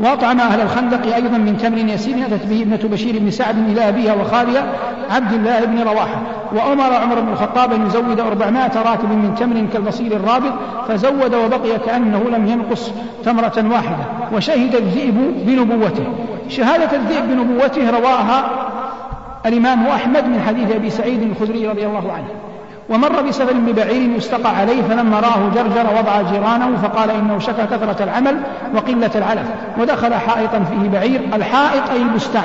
[0.00, 4.14] وأطعم أهل الخندق أيضا من تمر يسير أتت به ابنة بشير بن سعد إلى أبيها
[4.14, 4.66] وخالها
[5.10, 6.22] عبد الله بن رواحة.
[6.52, 10.52] وأمر عمر بن الخطاب أن يزود أربعمائة راكب من تمر كالبصير الرابط
[10.88, 12.92] فزود وبقي كأنه لم ينقص
[13.24, 16.04] تمرة واحدة وشهد الذئب بنبوته.
[16.48, 18.44] شهادة الذئب بنبوته رواها
[19.46, 22.28] الإمام أحمد من حديث أبي سعيد الخدري رضي الله عنه.
[22.90, 28.40] ومر بسفر ببعير يستقى عليه فلما راه جرجر وضع جيرانه فقال إنه شكى كثرة العمل
[28.74, 29.46] وقلة العلف
[29.78, 32.44] ودخل حائطا فيه بعير الحائط أي البستان.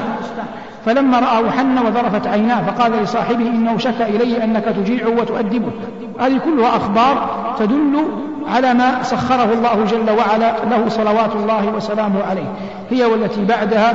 [0.85, 5.71] فلما رآه حن وذرفت عيناه فقال لصاحبه إنه شكى إلي أنك تجيعه وتؤدبه.
[6.19, 8.05] هذه كلها أخبار تدل
[8.53, 12.53] على ما سخره الله جل وعلا له صلوات الله وسلامه عليه.
[12.89, 13.93] هي والتي بعدها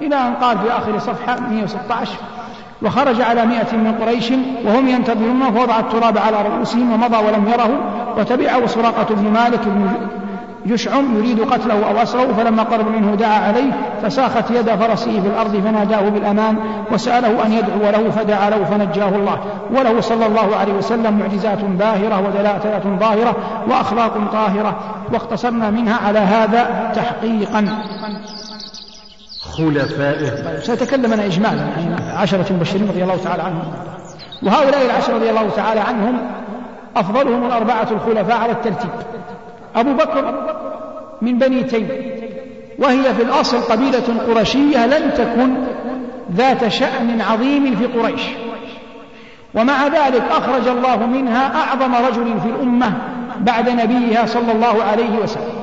[0.00, 2.12] إلى أن قال في آخر صفحة 116
[2.82, 4.32] وخرج على مئة من قريش
[4.64, 7.70] وهم ينتظرونه فوضع التراب على رؤوسهم ومضى ولم يره
[8.18, 9.90] وتبعه سراقة بن مالك بن
[10.66, 15.56] جشعم يريد قتله أو أسره فلما قرب منه دعا عليه فساخت يد فرسه في الأرض
[15.56, 16.56] فناداه بالأمان
[16.92, 19.38] وسأله أن يدعو له فدعا له فنجاه الله.
[19.70, 23.36] وله صلى الله عليه وسلم معجزات باهرة ودلالة ظاهرة
[23.68, 24.76] وأخلاق طاهرة
[25.12, 27.66] واقتصرنا منها على هذا تحقيقا.
[29.58, 30.60] خلفائه.
[30.60, 33.72] سأتكلم أنا إجمالا عن عشرة المبشرين رضي الله تعالى عنهم.
[34.42, 36.30] وهؤلاء العشرة رضي الله تعالى عنهم
[36.96, 38.90] أفضلهم الأربعة الخلفاء على الترتيب.
[39.76, 40.34] أبو بكر
[41.22, 41.88] من بني تيم
[42.78, 45.54] وهي في الأصل قبيلة قرشية لم تكن
[46.36, 48.22] ذات شأن عظيم في قريش.
[49.54, 52.92] ومع ذلك أخرج الله منها أعظم رجل في الأمة
[53.40, 55.58] بعد نبيها صلى الله عليه وسلم.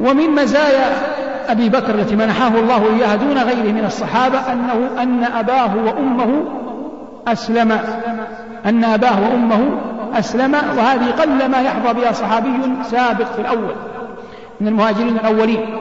[0.00, 1.13] ومن مزايا
[1.48, 6.44] أبي بكر التي منحه الله إياها دون غيره من الصحابة أنه أن أباه وأمه
[7.28, 7.78] أسلم.
[8.66, 9.80] أن أباه وأمه
[10.14, 12.50] أسلم وهذه قل ما يحظى بها صحابي
[12.90, 13.74] سابق في الأول
[14.60, 15.78] من المهاجرين الأولين.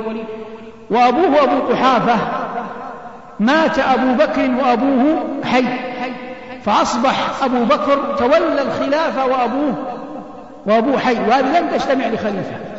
[0.90, 2.16] وأبوه أبو قحافة
[3.40, 5.66] مات أبو بكر وأبوه حي
[6.66, 9.74] فأصبح أبو بكر تولى الخلافة وأبوه
[10.66, 12.73] وأبوه حي وهذه لم تجتمع لخليفة.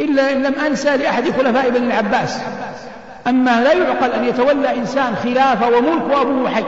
[0.00, 2.40] إلا إن لم أنسى لأحد خلفاء بني العباس.
[3.26, 6.64] أما لا يعقل أن يتولى إنسان خلافة وملك وأبوه حي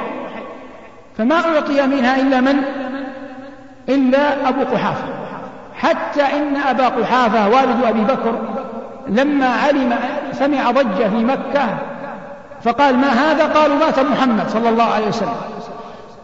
[1.19, 2.63] فما أعطي منها إلا من؟
[3.89, 5.05] إلا أبو قحافة.
[5.75, 8.39] حتى إن أبا قحافة والد أبي بكر
[9.09, 9.95] لما علم
[10.33, 11.79] سمع ضجة في مكة
[12.63, 15.35] فقال ما هذا؟ قالوا مات محمد صلى الله عليه وسلم.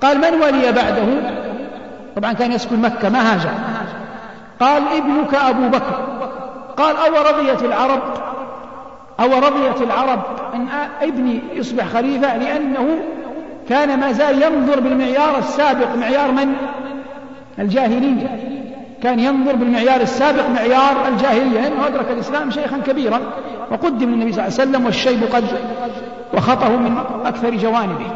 [0.02, 1.06] قال من ولي بعده؟
[2.16, 3.50] طبعا كان يسكن مكة ما هاجر.
[4.60, 6.17] قال ابنك أبو بكر.
[6.78, 8.00] قال أو رضيت العرب؟
[9.20, 10.20] أو رضيت العرب؟
[10.54, 10.66] أن
[11.02, 12.98] ابني يصبح خليفة لأنه
[13.68, 16.54] كان ما زال ينظر بالمعيار السابق معيار من؟
[17.58, 18.38] الجاهلية.
[19.02, 23.20] كان ينظر بالمعيار السابق معيار الجاهلية لأنه أدرك الإسلام شيخا كبيرا
[23.70, 25.44] وقدم للنبي صلى الله عليه وسلم والشيب قد
[26.34, 28.06] وخطه من أكثر جوانبه.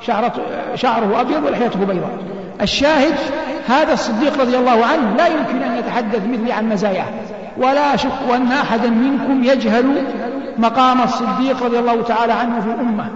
[0.00, 0.32] شعرة
[0.74, 2.18] شعره أبيض ولحيته بيضاء.
[2.62, 3.14] الشاهد
[3.68, 7.06] هذا الصديق رضي الله عنه لا يمكن أن يتحدث مثلي عن مزاياه.
[7.56, 10.04] ولا أشك أن أحدا منكم يجهل
[10.58, 13.08] مقام الصديق رضي الله تعالى عنه في الأمة.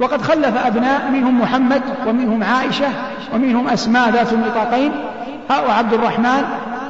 [0.00, 2.88] وقد خلف أبناء منهم محمد ومنهم عائشة
[3.34, 4.92] ومنهم أسماء ذات النطاقين
[5.68, 6.44] وعبد الرحمن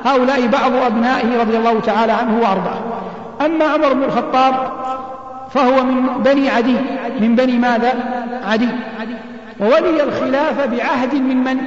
[0.05, 2.79] هؤلاء بعض أبنائه رضي الله تعالى عنه وأرضاه.
[3.47, 4.55] أما عمر بن الخطاب
[5.51, 6.77] فهو من بني عدي.
[7.21, 7.95] من بني ماذا؟
[8.49, 8.69] عدي.
[9.61, 11.59] وولي الخلافة بعهد من من؟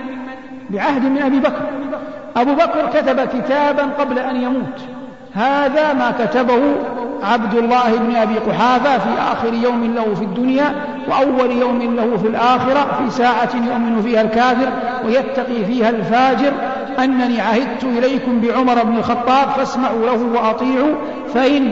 [0.70, 1.62] بعهد من أبي بكر.
[2.36, 4.82] أبو بكر كتب كتابا قبل أن يموت.
[5.34, 6.62] هذا ما كتبه
[7.24, 10.76] عبد الله بن أبي قحافة في آخر يوم له في الدنيا
[11.10, 14.70] وأول يوم له في الآخرة في ساعة يؤمن فيها الكافر
[15.06, 16.54] ويتقي فيها الفاجر.
[17.00, 20.96] أنني عهدت إليكم بعمر بن الخطاب فاسمعوا له وأطيعوا
[21.34, 21.72] فإن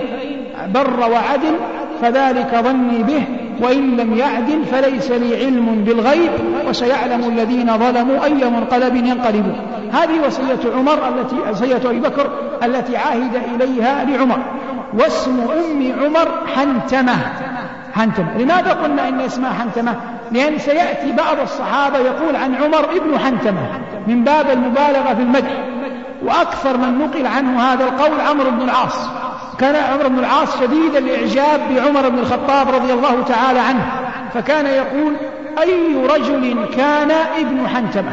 [0.73, 1.55] بر وعدل
[2.01, 3.23] فذلك ظني به
[3.61, 6.31] وإن لم يعدل فليس لي علم بالغيب
[6.69, 9.55] وسيعلم الذين ظلموا أي منقلب ينقلبون
[9.93, 12.29] هذه وصية عمر التي وصية أبي بكر
[12.63, 14.39] التي عاهد إليها لعمر.
[14.93, 17.17] واسم أم عمر حنتمة.
[17.95, 18.37] حنتمة.
[18.37, 19.95] لماذا قلنا إن اسمها حنتمة؟
[20.31, 23.61] لأن سيأتي بعض الصحابة يقول عن عمر ابن حنتمة
[24.07, 25.51] من باب المبالغة في المدح.
[26.25, 29.09] وأكثر من نقل عنه هذا القول عمرو بن العاص.
[29.59, 33.85] كان عمرو بن العاص شديد الإعجاب بعمر بن الخطاب رضي الله تعالى عنه.
[34.33, 35.13] فكان يقول
[35.61, 38.11] أي رجل كان ابن حنتمة؟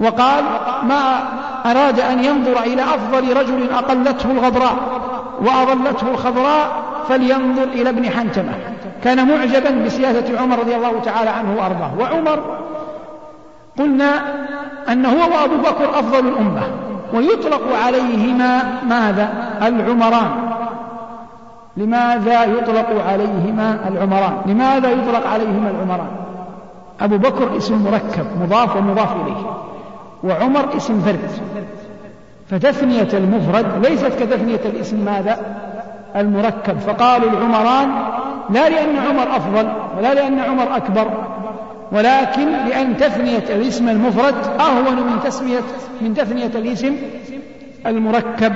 [0.00, 0.44] وقال
[0.82, 1.22] ما
[1.66, 4.76] أراد أن ينظر إلى أفضل رجل أقلته الغضراء
[5.40, 6.68] وأظلته الخضراء
[7.08, 8.52] فلينظر إلى ابن حنتمة.
[9.04, 11.90] كان معجبا بسياسة عمر رضي الله تعالى عنه وأرضاه.
[12.00, 12.58] وعمر
[13.78, 14.10] قلنا
[14.88, 16.62] أنه هو وأبو بكر أفضل الأمة
[17.14, 19.28] ويطلق عليهما ماذا؟
[19.62, 20.30] العمران.
[21.76, 26.10] لماذا يطلق عليهما العمران؟ لماذا يطلق عليهما العمران؟
[27.00, 29.69] أبو بكر اسم مركب مضاف ومضاف إليه.
[30.24, 31.30] وعمر اسم فرد.
[32.50, 35.38] فتثنية المفرد ليست كتثنية الاسم ماذا؟
[36.16, 36.78] المركب.
[36.78, 37.88] فقالوا العمران
[38.50, 41.10] لا لأن عمر أفضل ولا لأن عمر أكبر
[41.92, 45.60] ولكن لأن تثنية الاسم المفرد أهون من تسمية
[46.00, 46.96] من تثنية الاسم
[47.86, 48.52] المركب.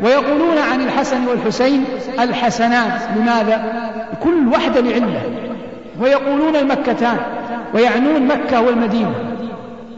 [0.00, 1.84] ويقولون عن الحسن والحسين
[2.20, 3.00] الحسنات.
[3.16, 3.64] لماذا؟
[4.22, 5.22] كل واحدة لعلة.
[6.00, 7.16] ويقولون المكتان
[7.74, 9.31] ويعنون مكة والمدينة.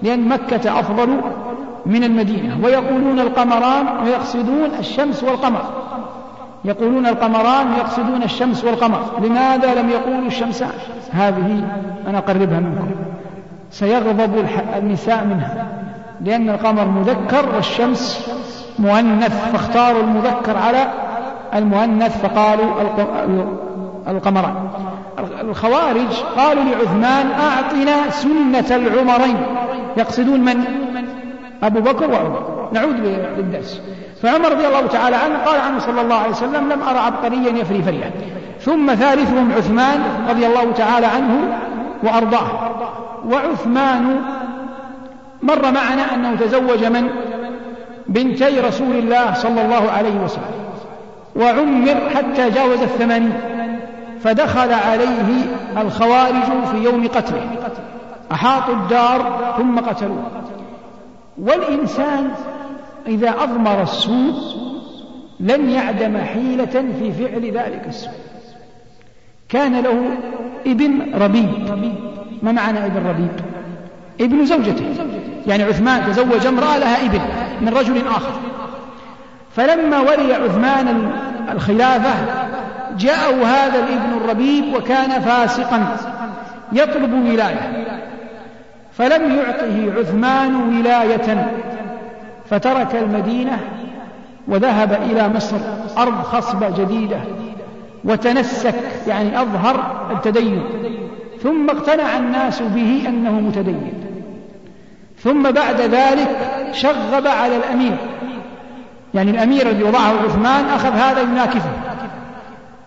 [0.05, 1.21] لأن مكة أفضل
[1.87, 2.59] من المدينة.
[2.65, 5.63] ويقولون القمران ويقصدون الشمس والقمر.
[6.65, 9.01] يقولون القمران ويقصدون الشمس والقمر.
[9.23, 10.71] لماذا لم يقولوا الشمسان
[11.13, 11.65] هذه
[12.07, 12.91] أنا أقربها منكم.
[13.71, 15.67] سيغضب النساء منها.
[16.21, 18.31] لأن القمر مذكر والشمس
[18.79, 19.53] مؤنث.
[19.53, 20.89] فاختاروا المذكر على
[21.55, 22.71] المؤنث فقالوا
[24.09, 24.55] القمران.
[25.41, 29.37] الخوارج قالوا لعثمان أعطنا سنة العمرين.
[29.97, 30.65] يقصدون من؟
[31.63, 32.69] أبو بكر وعمر.
[32.73, 32.97] نعود
[33.37, 33.81] للدرس.
[34.23, 37.83] فعمر رضي الله تعالى عنه قال عنه صلى الله عليه وسلم لم أرى عبقريا يفري
[37.83, 38.11] فريا.
[38.61, 41.59] ثم ثالثهم عثمان رضي الله تعالى عنه
[42.03, 42.71] وأرضاه.
[43.29, 44.21] وعثمان
[45.43, 47.09] مر معنا أنه تزوج من؟
[48.07, 50.55] بنتي رسول الله صلى الله عليه وسلم.
[51.37, 53.33] وعمر حتى جاوز الثمانين
[54.21, 55.45] فدخل عليه
[55.77, 57.43] الخوارج في يوم قتله.
[58.33, 60.31] أحاطوا الدار ثم قتلوه.
[61.39, 62.31] والإنسان
[63.07, 64.35] إذا أضمر السوء
[65.41, 68.13] لن يعدم حيلة في فعل ذلك السوء.
[69.49, 70.11] كان له
[70.67, 71.49] ابن ربيب
[72.43, 73.41] ما معنى ابن ربيب
[74.21, 74.87] ابن زوجته.
[75.47, 77.21] يعني عثمان تزوج امرأة لها ابن
[77.61, 78.33] من رجل آخر.
[79.57, 81.13] فلما ولي عثمان
[81.53, 82.15] الخلافة
[82.99, 85.97] جاءه هذا الابن الربيب وكان فاسقا.
[86.73, 87.94] يطلب ولاية.
[88.99, 91.53] فلم يعطه عثمان ولاية
[92.51, 93.59] فترك المدينة
[94.49, 95.57] وذهب إلى مصر
[95.99, 97.17] أرض خصبة جديدة
[98.05, 98.75] وتنسك
[99.07, 100.63] يعني أظهر التدين
[101.43, 103.93] ثم اقتنع الناس به أنه متدين.
[105.19, 106.29] ثم بعد ذلك
[106.73, 107.97] شغب على الأمير
[109.15, 111.71] يعني الأمير الذي وضعه عثمان أخذ هذا يناكفه.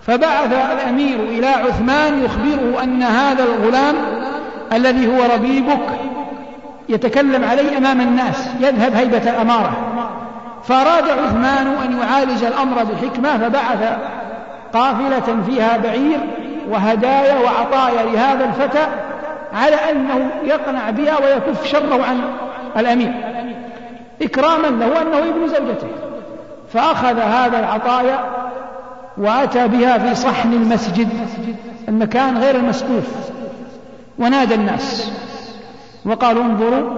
[0.01, 3.95] فبعث الأمير إلى عثمان يخبره أن هذا الغلام
[4.73, 5.87] الذي هو ربيبك
[6.89, 9.77] يتكلم عليه أمام الناس يذهب هيبة الأمارة
[10.63, 13.97] فأراد عثمان أن يعالج الأمر بحكمة فبعث
[14.73, 16.19] قافلة فيها بعير
[16.69, 18.87] وهدايا وعطايا لهذا الفتى
[19.53, 22.21] على أنه يقنع بها ويكف شره عن
[22.77, 23.13] الأمير.
[24.21, 25.87] إكراما له أنه ابن زوجته.
[26.73, 28.19] فأخذ هذا العطايا
[29.17, 31.09] وأتى بها في صحن المسجد
[31.87, 33.03] المكان غير المسقوف
[34.19, 35.11] ونادى الناس
[36.05, 36.89] وقالوا انظروا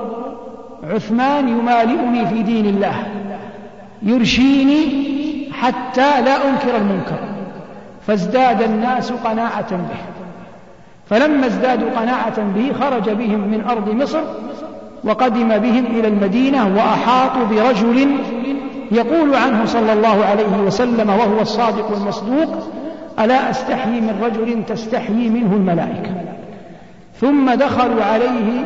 [0.83, 2.93] عثمان يمالئني في دين الله
[4.03, 5.09] يرشيني
[5.51, 7.19] حتى لا أنكر المنكر
[8.07, 9.99] فازداد الناس قناعة به
[11.09, 14.21] فلما ازدادوا قناعة به خرج بهم من أرض مصر
[15.03, 18.17] وقدم بهم إلى المدينة وأحاطوا برجل
[18.91, 22.67] يقول عنه صلى الله عليه وسلم وهو الصادق المصدوق
[23.19, 26.28] ألا أستحيي من رجل تستحيي منه الملائكة؟
[27.21, 28.65] ثم دخلوا عليه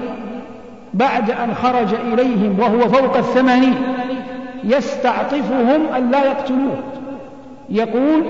[0.93, 3.75] بعد أن خرج إليهم وهو فوق الثمانين.
[4.63, 6.79] يستعطفهم أن لا يقتلوه.
[7.69, 8.23] يقول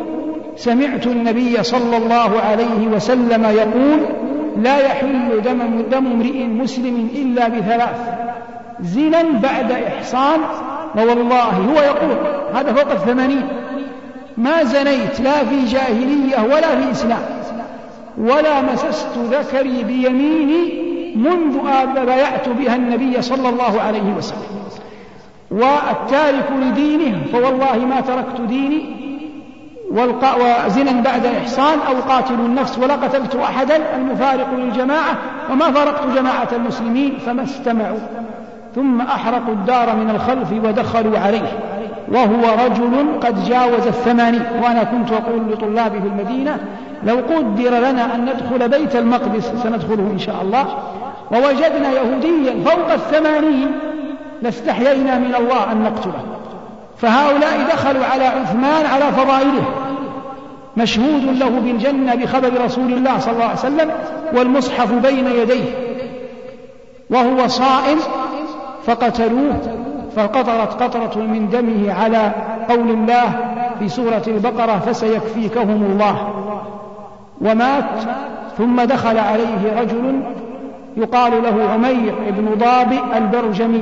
[0.55, 3.99] سمعت النبي صلى الله عليه وسلم يقول
[4.57, 7.99] لا يحل دم دم امرئ مسلم إلا بثلاث.
[8.81, 10.39] زنا بعد إحصان؟
[10.97, 12.17] ووالله هو يقول
[12.53, 13.47] هذا فوق الثمانين.
[14.37, 17.21] ما زنيت لا في جاهلية ولا في إسلام.
[18.17, 20.83] ولا مسست ذكري بيميني
[21.15, 21.57] منذ
[22.05, 24.53] بايعت بها النبي صلى الله عليه وسلم.
[25.51, 29.03] والتارك لدينه فوالله ما تركت ديني
[29.91, 35.17] وزنا بعد إحصان أو قاتل النفس ولا قتلت أحدا المفارق للجماعة
[35.51, 37.99] وما فارقت جماعة المسلمين فما استمعوا.
[38.75, 41.59] ثم أحرقوا الدار من الخلف ودخلوا عليه.
[42.11, 46.59] وهو رجل قد جاوز الثمانين وأنا كنت أقول لطلابي في المدينة
[47.05, 50.65] لو قدر لنا أن ندخل بيت المقدس سندخله إن شاء الله
[51.31, 53.71] ووجدنا يهوديا فوق الثمانين
[54.41, 56.23] لاستحيينا من الله أن نقتله.
[56.97, 59.65] فهؤلاء دخلوا على عثمان على فضائله.
[60.77, 63.91] مشهود له بالجنة بخبر رسول الله صلى الله عليه وسلم
[64.33, 65.65] والمصحف بين يديه.
[67.09, 67.97] وهو صائم
[68.85, 69.59] فقتلوه
[70.15, 72.31] فقطرت قطرة من دمه على
[72.69, 76.32] قول الله في سورة البقرة فسيكفيكهم الله.
[77.41, 77.99] ومات
[78.57, 80.21] ثم دخل عليه رجل
[80.97, 83.81] يقال له عمير بن ضابئ البرجمي.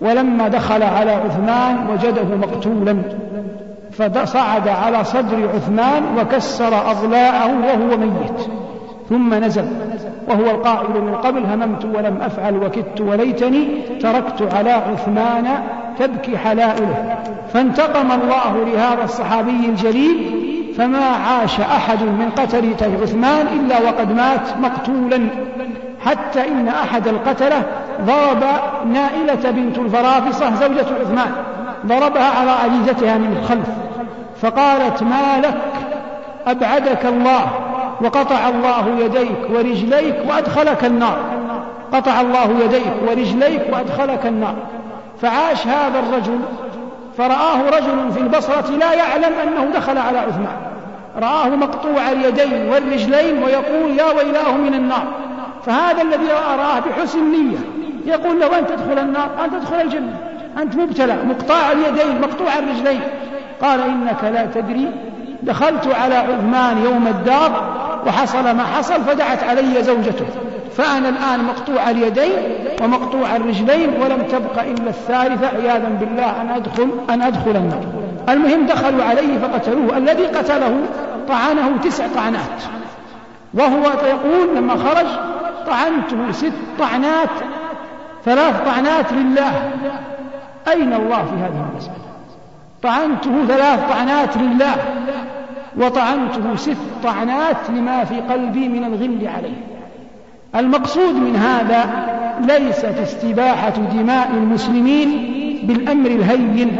[0.00, 3.02] ولما دخل على عثمان وجده مقتولا
[3.92, 8.40] فصعد على صدر عثمان وكسر أضلاعه وهو ميت.
[9.08, 9.64] ثم نزل
[10.28, 13.68] وهو القائل من قبل هممت ولم أفعل وكدت وليتني
[14.00, 15.44] تركت على عثمان
[15.98, 17.16] تبكي حلائله.
[17.52, 20.48] فانتقم الله لهذا الصحابي الجليل
[20.78, 25.28] فما عاش أحد من قتلة عثمان إلا وقد مات مقتولا.
[26.04, 27.62] حتى إن أحد القتلة
[28.00, 28.44] ضرب
[28.92, 31.32] نائلة بنت الفرافصة زوجة عثمان.
[31.86, 33.68] ضربها على عزيزتها من الخلف.
[34.42, 35.60] فقالت ما لك؟
[36.46, 37.50] أبعدك الله
[38.00, 41.18] وقطع الله يديك ورجليك وأدخلك النار.
[41.92, 44.54] قطع الله يديك ورجليك وأدخلك النار.
[45.22, 46.38] فعاش هذا الرجل.
[47.18, 50.67] فرآه رجل في البصرة لا يعلم أنه دخل على عثمان.
[51.18, 55.04] رآه مقطوع اليدين والرجلين ويقول يا ويلاه من النار.
[55.66, 56.26] فهذا الذي
[56.58, 57.58] رآه بحسن نية
[58.06, 60.16] يقول له أن تدخل النار أن تدخل الجنة.
[60.62, 63.00] أنت مبتلى مقطاع اليدين مقطوع الرجلين.
[63.62, 64.88] قال إنك لا تدري
[65.42, 70.26] دخلت على عثمان يوم الدار وحصل ما حصل فدعت علي زوجته.
[70.76, 72.32] فأنا الآن مقطوع اليدين
[72.82, 77.82] ومقطوع الرجلين ولم تبق إلا الثالثة عياذا بالله أن أدخل أن أدخل النار.
[78.28, 80.74] المهم دخلوا عليه فقتلوه الذي قتله
[81.28, 82.62] طعنه تسع طعنات.
[83.54, 85.06] وهو يقول لما خرج
[85.66, 87.30] طعنته ست طعنات
[88.24, 89.70] ثلاث طعنات لله.
[90.68, 92.08] أين الله في هذه المسألة؟
[92.82, 94.74] طعنته ثلاث طعنات لله
[95.76, 99.68] وطعنته ست طعنات لما في قلبي من الغل عليه.
[100.54, 102.08] المقصود من هذا
[102.40, 105.08] ليست استباحة دماء المسلمين
[105.62, 106.76] بالأمر الهين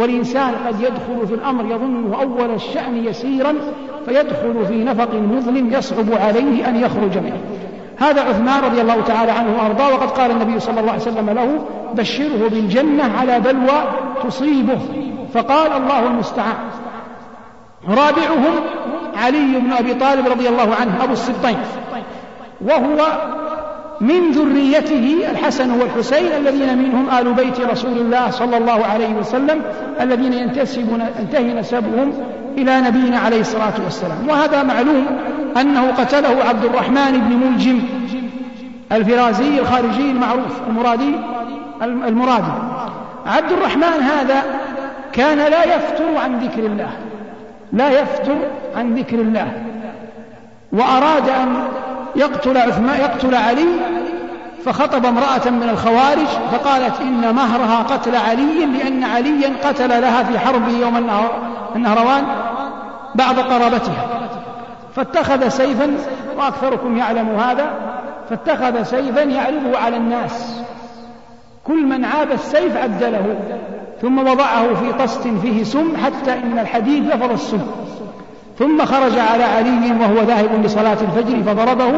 [0.00, 3.54] والإنسان قد يدخل في الأمر يظنه أول الشأن يسيرا
[4.06, 7.40] فيدخل في نفق مظلم يصعب عليه أن يخرج منه.
[7.98, 11.64] هذا عثمان رضي الله تعالى عنه وأرضاه وقد قال النبي صلى الله عليه وسلم له
[11.94, 13.82] بشره بالجنة على بلوى
[14.24, 14.78] تصيبه.
[15.34, 16.56] فقال الله المستعان.
[17.88, 18.54] رابعهم
[19.16, 21.58] علي بن أبي طالب رضي الله عنه أبو السبطين.
[22.60, 23.06] وهو
[24.00, 29.62] من ذريته الحسن والحسين الذين منهم آل بيت رسول الله صلى الله عليه وسلم
[30.00, 32.12] الذين ينتسبون ينتهي نسبهم
[32.58, 34.28] إلى نبينا عليه الصلاة والسلام.
[34.28, 35.06] وهذا معلوم
[35.60, 37.82] أنه قتله عبد الرحمن بن ملجم
[38.92, 41.14] الفرازي الخارجي المعروف المرادي
[41.82, 42.52] المرادي.
[43.26, 44.42] عبد الرحمن هذا
[45.12, 46.90] كان لا يفتر عن ذكر الله.
[47.72, 48.36] لا يفتر
[48.76, 49.52] عن ذكر الله.
[50.72, 51.56] وأراد أن
[52.16, 53.66] يقتل عثمان يقتل علي
[54.64, 60.68] فخطب امرأة من الخوارج فقالت إن مهرها قتل علي لأن عليا قتل لها في حرب
[60.68, 60.96] يوم
[61.76, 62.24] النهروان
[63.14, 64.08] بعض قرابتها.
[64.96, 65.96] فاتخذ سيفا
[66.36, 67.70] وأكثركم يعلم هذا
[68.30, 70.62] فاتخذ سيفا يعرضه على الناس.
[71.64, 73.38] كل من عاب السيف عدله
[74.02, 77.66] ثم وضعه في طست فيه سم حتى إن الحديد لفظ السم.
[78.60, 81.92] ثم خرج على علي وهو ذاهب لصلاة الفجر فضربه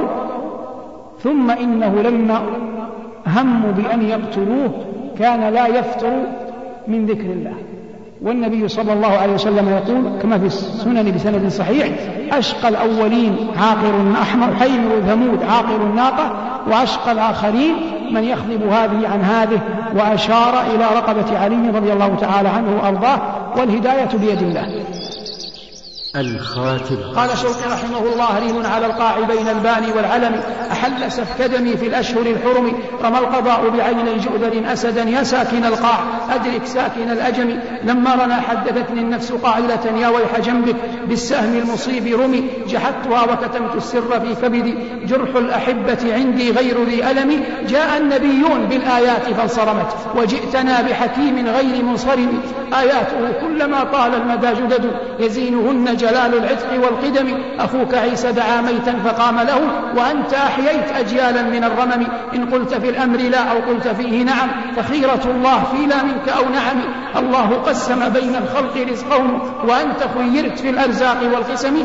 [1.22, 2.42] ثم إنه لما
[3.26, 4.70] هموا بأن يقتلوه
[5.18, 6.12] كان لا يفتر
[6.88, 7.54] من ذكر الله.
[8.22, 11.88] والنبي صلى الله عليه وسلم يقول كما في السنن بسند صحيح
[12.32, 16.32] أشقى الأولين عاقر أحمر حيمر ثمود عاقر الناقة
[16.70, 17.74] وأشقى الآخرين
[18.10, 19.60] من يخضب هذه عن هذه
[19.96, 23.20] وأشار إلى رقبة علي رضي الله تعالى عنه وأرضاه
[23.56, 24.66] والهداية بيد الله.
[26.16, 26.96] الخاتم.
[27.16, 30.40] قال شوقي رحمه الله ريم على القاع بين الباني والعلم.
[30.72, 32.72] أحل سفك دمي في الأشهر الحرم.
[33.04, 35.02] رمى القضاء بعين جؤذر أسدا.
[35.02, 35.98] يا ساكن القاع
[36.30, 37.58] أدرك ساكن الأجم.
[37.84, 40.76] لما رنا حدثتني النفس قائلة يا ويح جنبك.
[41.08, 42.44] بالسهم المصيب رمي.
[42.68, 44.74] جحدتها وكتمت السر في كبدي
[45.06, 47.44] جرح الأحبة عندي غير ذي ألم.
[47.68, 49.88] جاء النبيون بالآيات فانصرمت.
[50.16, 52.40] وجئتنا بحكيم غير منصرم.
[52.80, 54.90] آياته كلما طال المدى جدد
[55.20, 57.38] يزينهن جلال العتق والقدم.
[57.58, 59.60] أخوك عيسى دعا ميتا فقام له
[59.96, 62.06] وأنت أحييت أجيالا من الرمم.
[62.34, 66.44] إن قلت في الأمر لا أو قلت فيه نعم فخيرة الله في لا منك أو
[66.48, 66.78] نعم.
[67.16, 71.76] الله قسم بين الخلق رزقهم وأنت خيرت في الأرزاق والقسم.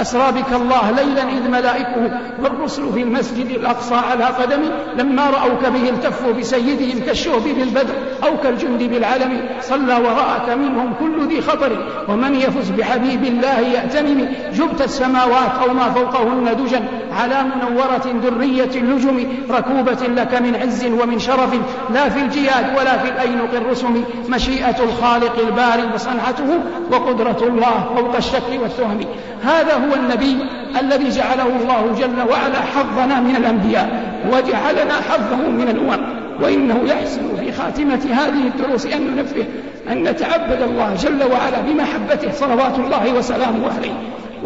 [0.00, 4.62] أسرى بك الله ليلا إذ ملائكه والرسل في المسجد الأقصى على قدم
[4.98, 7.94] لما رأوك به التفوا بسيدهم كالشهب بالبدر
[8.24, 14.82] أو كالجند بالعلم صلى وراءك منهم كل ذي خطر ومن يفز بحبيب الله يأتمم جبت
[14.82, 21.54] السماوات أو ما فوقهن دجا على منورة درية اللجم ركوبة لك من عز ومن شرف
[21.94, 26.58] لا في الجياد ولا في الأينق الرسم مشيئة الخالق الباري وصنعته
[26.92, 29.00] وقدرة الله فوق الشك والتهم.
[29.42, 30.36] هذا هو النبي
[30.80, 33.88] الذي جعله الله جل وعلا حظنا من الأنبياء
[34.32, 36.20] وجعلنا حظه من الأمم.
[36.42, 39.46] وإنه يحسن في خاتمة هذه الدروس أن ننبه
[39.92, 43.92] أن نتعبد الله جل وعلا بمحبته صلوات الله وسلامه عليه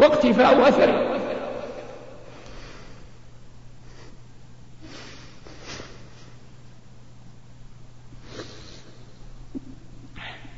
[0.01, 1.24] واقتفاء أثره.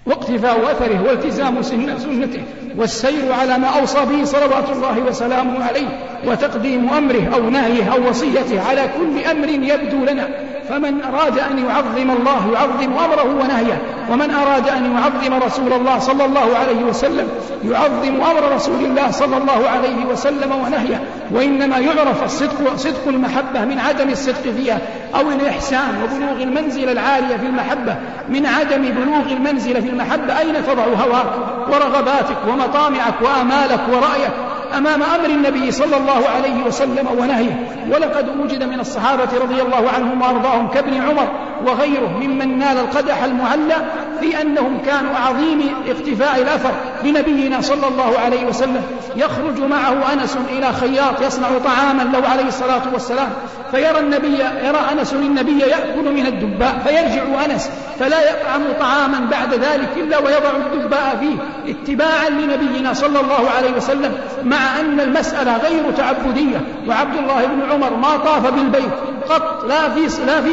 [0.07, 2.41] واقتفاء أثره والتزام سنته.
[2.77, 5.87] والسير على ما أوصى به صلوات الله وسلامه عليه
[6.27, 10.27] وتقديم أمره أو نهيه أو وصيته على كل أمر يبدو لنا.
[10.69, 16.25] فمن أراد أن يعظم الله يعظم أمره ونهيه ومن أراد أن يعظم رسول الله صلى
[16.25, 17.27] الله عليه وسلم
[17.63, 21.01] يعظم أمر رسول الله صلى الله عليه وسلم ونهيه.
[21.31, 24.79] وإنما يعرف الصدق صدق المحبة من عدم الصدق فيها
[25.15, 27.95] أو الإحسان وبلوغ المنزلة العالية في المحبة.
[28.29, 31.31] من عدم بلوغ المنزلة في المحبة أين تضع هواك
[31.67, 34.31] ورغباتك ومطامعك وآمالك ورأيك
[34.77, 37.67] أمام أمر النبي صلى الله عليه وسلم ونهيه.
[37.91, 41.27] ولقد وجد من الصحابة رضي الله عنهم وأرضاهم كابن عمر
[41.65, 43.75] وغيره ممن نال القدح المعلى
[44.19, 46.71] في أنهم كانوا عظيم اقتفاء الأثر
[47.03, 48.83] بنبينا صلى الله عليه وسلم.
[49.15, 53.29] يخرج معه أنس إلى خياط يصنع طعاما له عليه الصلاة والسلام.
[53.71, 59.89] فيرى النبي يرى أنس النبي يأكل من الدباء فيرجع أنس فلا يطعم طعاما بعد ذلك
[59.97, 64.13] إلا ويضع الدباء فيه اتباعا لنبينا صلى الله عليه وسلم.
[64.43, 68.91] مع أن المسألة غير تعبدية وعبد الله بن عمر ما طاف بالبيت
[69.29, 70.51] قط لا في لا في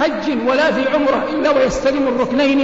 [0.00, 2.60] حج ولا في عمرة إلا ويستلم الركنين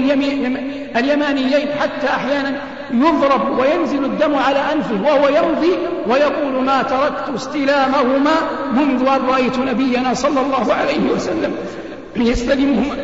[0.97, 2.61] اليمانيين حتى أحيانا
[2.93, 5.73] يضرب وينزل الدم على أنفه وهو يمضي
[6.07, 8.33] ويقول ما تركت استلامهما
[8.73, 11.55] منذ أن رأيت نبينا صلى الله عليه وسلم
[12.17, 12.97] ليستلمهما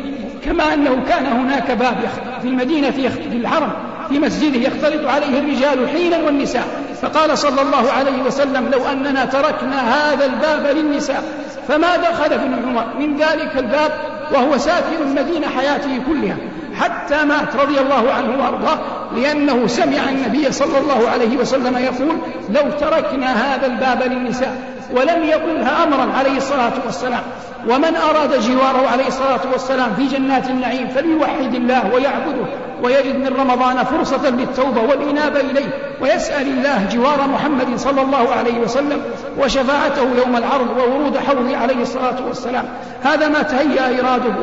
[0.45, 1.97] كما أنه كان هناك باب
[2.41, 3.71] في المدينة في الحرم
[4.09, 6.67] في مسجده يختلط عليه الرجال حينا والنساء.
[7.01, 11.23] فقال صلى الله عليه وسلم لو أننا تركنا هذا الباب للنساء
[11.67, 12.85] فما دخل ابن عمر.
[12.99, 13.91] من ذلك الباب
[14.33, 16.37] وهو ساكن المدينة حياته كلها
[16.75, 18.79] حتى مات رضي الله عنه وأرضاه
[19.15, 22.17] لأنه سمع النبي صلى الله عليه وسلم يقول
[22.49, 24.55] لو تركنا هذا الباب للنساء
[24.91, 27.23] ولم يقلها أمرا عليه الصلاة والسلام.
[27.69, 32.45] ومن أراد جواره عليه الصلاة والسلام في جنات النعيم فليوحد الله ويعبده
[32.83, 39.01] ويجد من رمضان فرصة للتوبة والإنابة إليه ويسأل الله جوار محمد صلى الله عليه وسلم
[39.39, 42.65] وشفاعته يوم العرض وورود حوضه عليه الصلاة والسلام.
[43.03, 44.33] هذا ما تهيأ إراده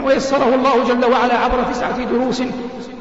[0.00, 2.42] ويسره الله جل وعلا عبر تسعة دروس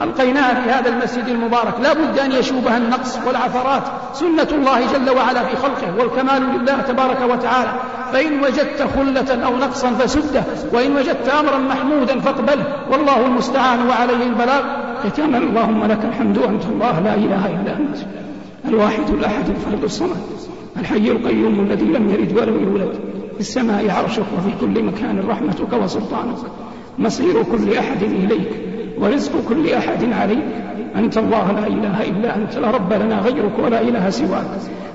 [0.02, 1.74] ألقيناها في هذا المسجد المبارك.
[1.84, 3.84] لا بد أن يشوبها النقص والعثرات.
[4.14, 7.74] سنة الله جل وعلا في خلقه والكمال لله تبارك وتعالى.
[8.14, 12.66] فإن وجدت خلة أو نقصا فسده وإن وجدت أمرا محمودا فاقبله.
[12.92, 14.64] والله المستعان وعليه البلاغ.
[15.04, 17.98] ختاما اللهم لك الحمد أنت الله لا إله إلا أنت.
[18.66, 20.18] الواحد الأحد الفرد الصمد.
[20.80, 23.00] الحي القيوم الذي لم يلد ولم يولد.
[23.34, 26.38] في السماء عرشك وفي كل مكان رحمتك وسلطانك.
[27.00, 28.52] مصير كل أحد إليك
[29.00, 30.44] ورزق كل أحد عليك.
[30.96, 34.46] أنت الله لا إله إلا أنت لا رب لنا غيرك ولا إله سواك.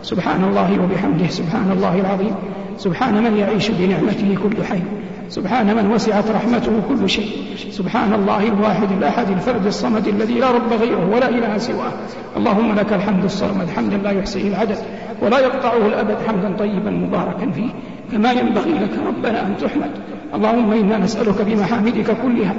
[0.02, 2.34] سبحان الله وبحمده سبحان الله العظيم.
[2.78, 4.82] سبحان من يعيش بنعمته كل حي.
[5.28, 7.32] سبحان من وسعت رحمته كل شيء.
[7.70, 11.92] سبحان الله الواحد الأحد الفرد الصمد الذي لا رب غيره ولا إله سواه
[12.36, 14.78] اللهم لك الحمد الصمد حمدا لا يحصيه العدد
[15.22, 17.70] ولا يقطعه الأبد حمدا طيبا مباركا فيه.
[18.12, 19.90] كما ينبغي لك ربنا أن تحمد.
[20.34, 22.54] اللهم إنا نسألك بمحامدك كلها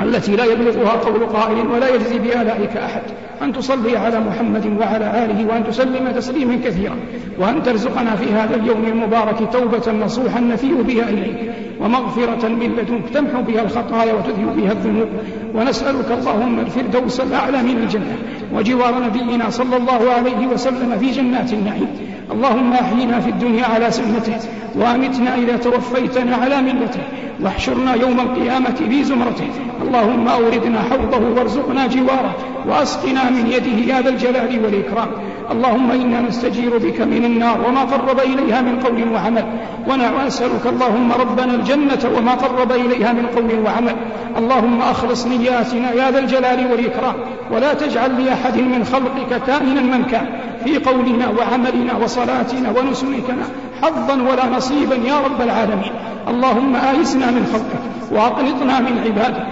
[0.00, 3.02] التي لا يبلغها قول قائل ولا يجزي بآلائك أحد
[3.42, 6.96] أن تصلي على محمد وعلى آله وأن تسلم تسليما كثيرا
[7.38, 13.42] وأن ترزقنا في هذا اليوم المبارك توبة نصوحا نفيء بها إليك ومغفرة من لدنك تمحو
[13.42, 15.08] بها الخطايا وتذهب بها الذنوب
[15.54, 18.16] ونسألك اللهم الفردوس الأعلى من الجنة
[18.54, 21.88] وجوار نبينا صلى الله عليه وسلم في جنات النعيم.
[22.36, 24.38] اللهم أحينا في الدنيا على سنته
[24.74, 27.00] وأمتنا إذا توفيتنا على ملته
[27.40, 29.48] واحشرنا يوم القيامة في زمرته.
[29.82, 32.34] اللهم أوردنا حوضه وارزقنا جواره
[32.68, 35.08] وأسقنا من يده يا ذا الجلال والإكرام.
[35.52, 39.44] اللهم إنا نستجير بك من النار وما قرب إليها من قول وعمل.
[39.88, 43.96] ونسألك اللهم ربنا الجنة وما قرب إليها من قول وعمل.
[44.38, 47.14] اللهم أخلص نياتنا يا ذا الجلال والإكرام.
[47.52, 50.26] ولا تجعل لأحد من خلقك كائنا من كان.
[50.64, 51.92] في قولنا وعملنا
[52.26, 53.46] وصلاتنا ونسكنا
[53.82, 55.92] حظا ولا نصيبا يا رب العالمين.
[56.28, 59.46] اللهم آيسنا من خلقك وأقلطنا من عبادك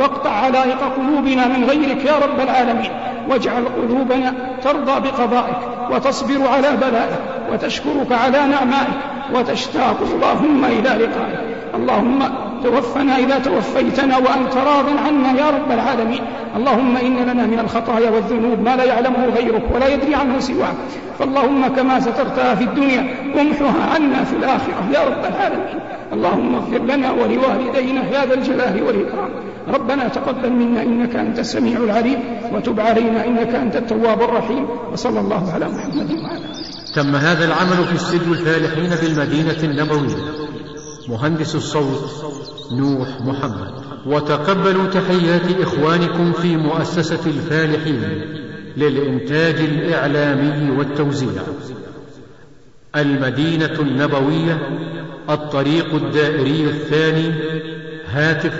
[0.00, 2.90] واقطع علائق قلوبنا من غيرك يا رب العالمين.
[3.28, 5.56] واجعل قلوبنا ترضى بقضائك
[5.90, 7.18] وتصبر على بلائك
[7.52, 8.98] وتشكرك على نعمائك
[9.34, 11.40] وتشتاق اللهم إلى لقائك.
[11.74, 12.18] اللهم
[12.62, 16.20] توفنا إذا توفيتنا وأنت راض عنا يا رب العالمين.
[16.56, 20.76] اللهم إن لنا من الخطايا والذنوب ما لا يعلمه غيرك ولا يدري عنه سواك.
[21.18, 23.00] فاللهم كما سترتها في الدنيا
[23.40, 25.80] امحها عنا في الآخرة يا رب العالمين.
[26.12, 29.30] اللهم اغفر لنا ولوالدينا يا ذا الجلال والإكرام.
[29.68, 32.18] ربنا تقبل منا إنك أنت السميع العليم
[32.52, 34.66] وتب علينا إنك أنت التواب الرحيم.
[34.92, 36.58] وصلى الله على محمد وعلى آله.
[36.94, 40.47] تم هذا العمل في استديو الفالحين بالمدينة النبوية.
[41.08, 42.24] مهندس الصوت
[42.72, 43.72] نوح محمد.
[44.06, 48.02] وتقبلوا تحيات إخوانكم في مؤسسة الفالحين
[48.76, 51.42] للإنتاج الإعلامي والتوزيع.
[52.96, 54.68] المدينة النبوية
[55.30, 57.32] الطريق الدائري الثاني
[58.10, 58.54] هاتف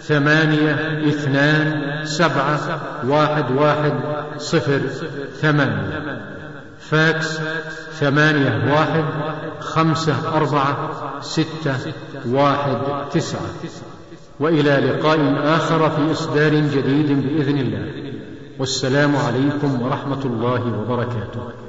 [0.00, 3.94] ثمانية اثنان سبعة واحد واحد
[4.38, 4.80] صفر
[5.40, 6.20] ثمانية.
[6.80, 7.38] فاكس
[8.00, 9.04] ثمانية واحد
[9.60, 10.76] خمسة أربعة
[11.20, 11.92] ستة
[12.28, 12.78] واحد
[13.12, 13.48] تسعة.
[14.40, 15.18] وإلى لقاء
[15.56, 17.92] آخر في إصدار جديد بإذن الله.
[18.58, 21.65] والسلام عليكم ورحمة الله وبركاته.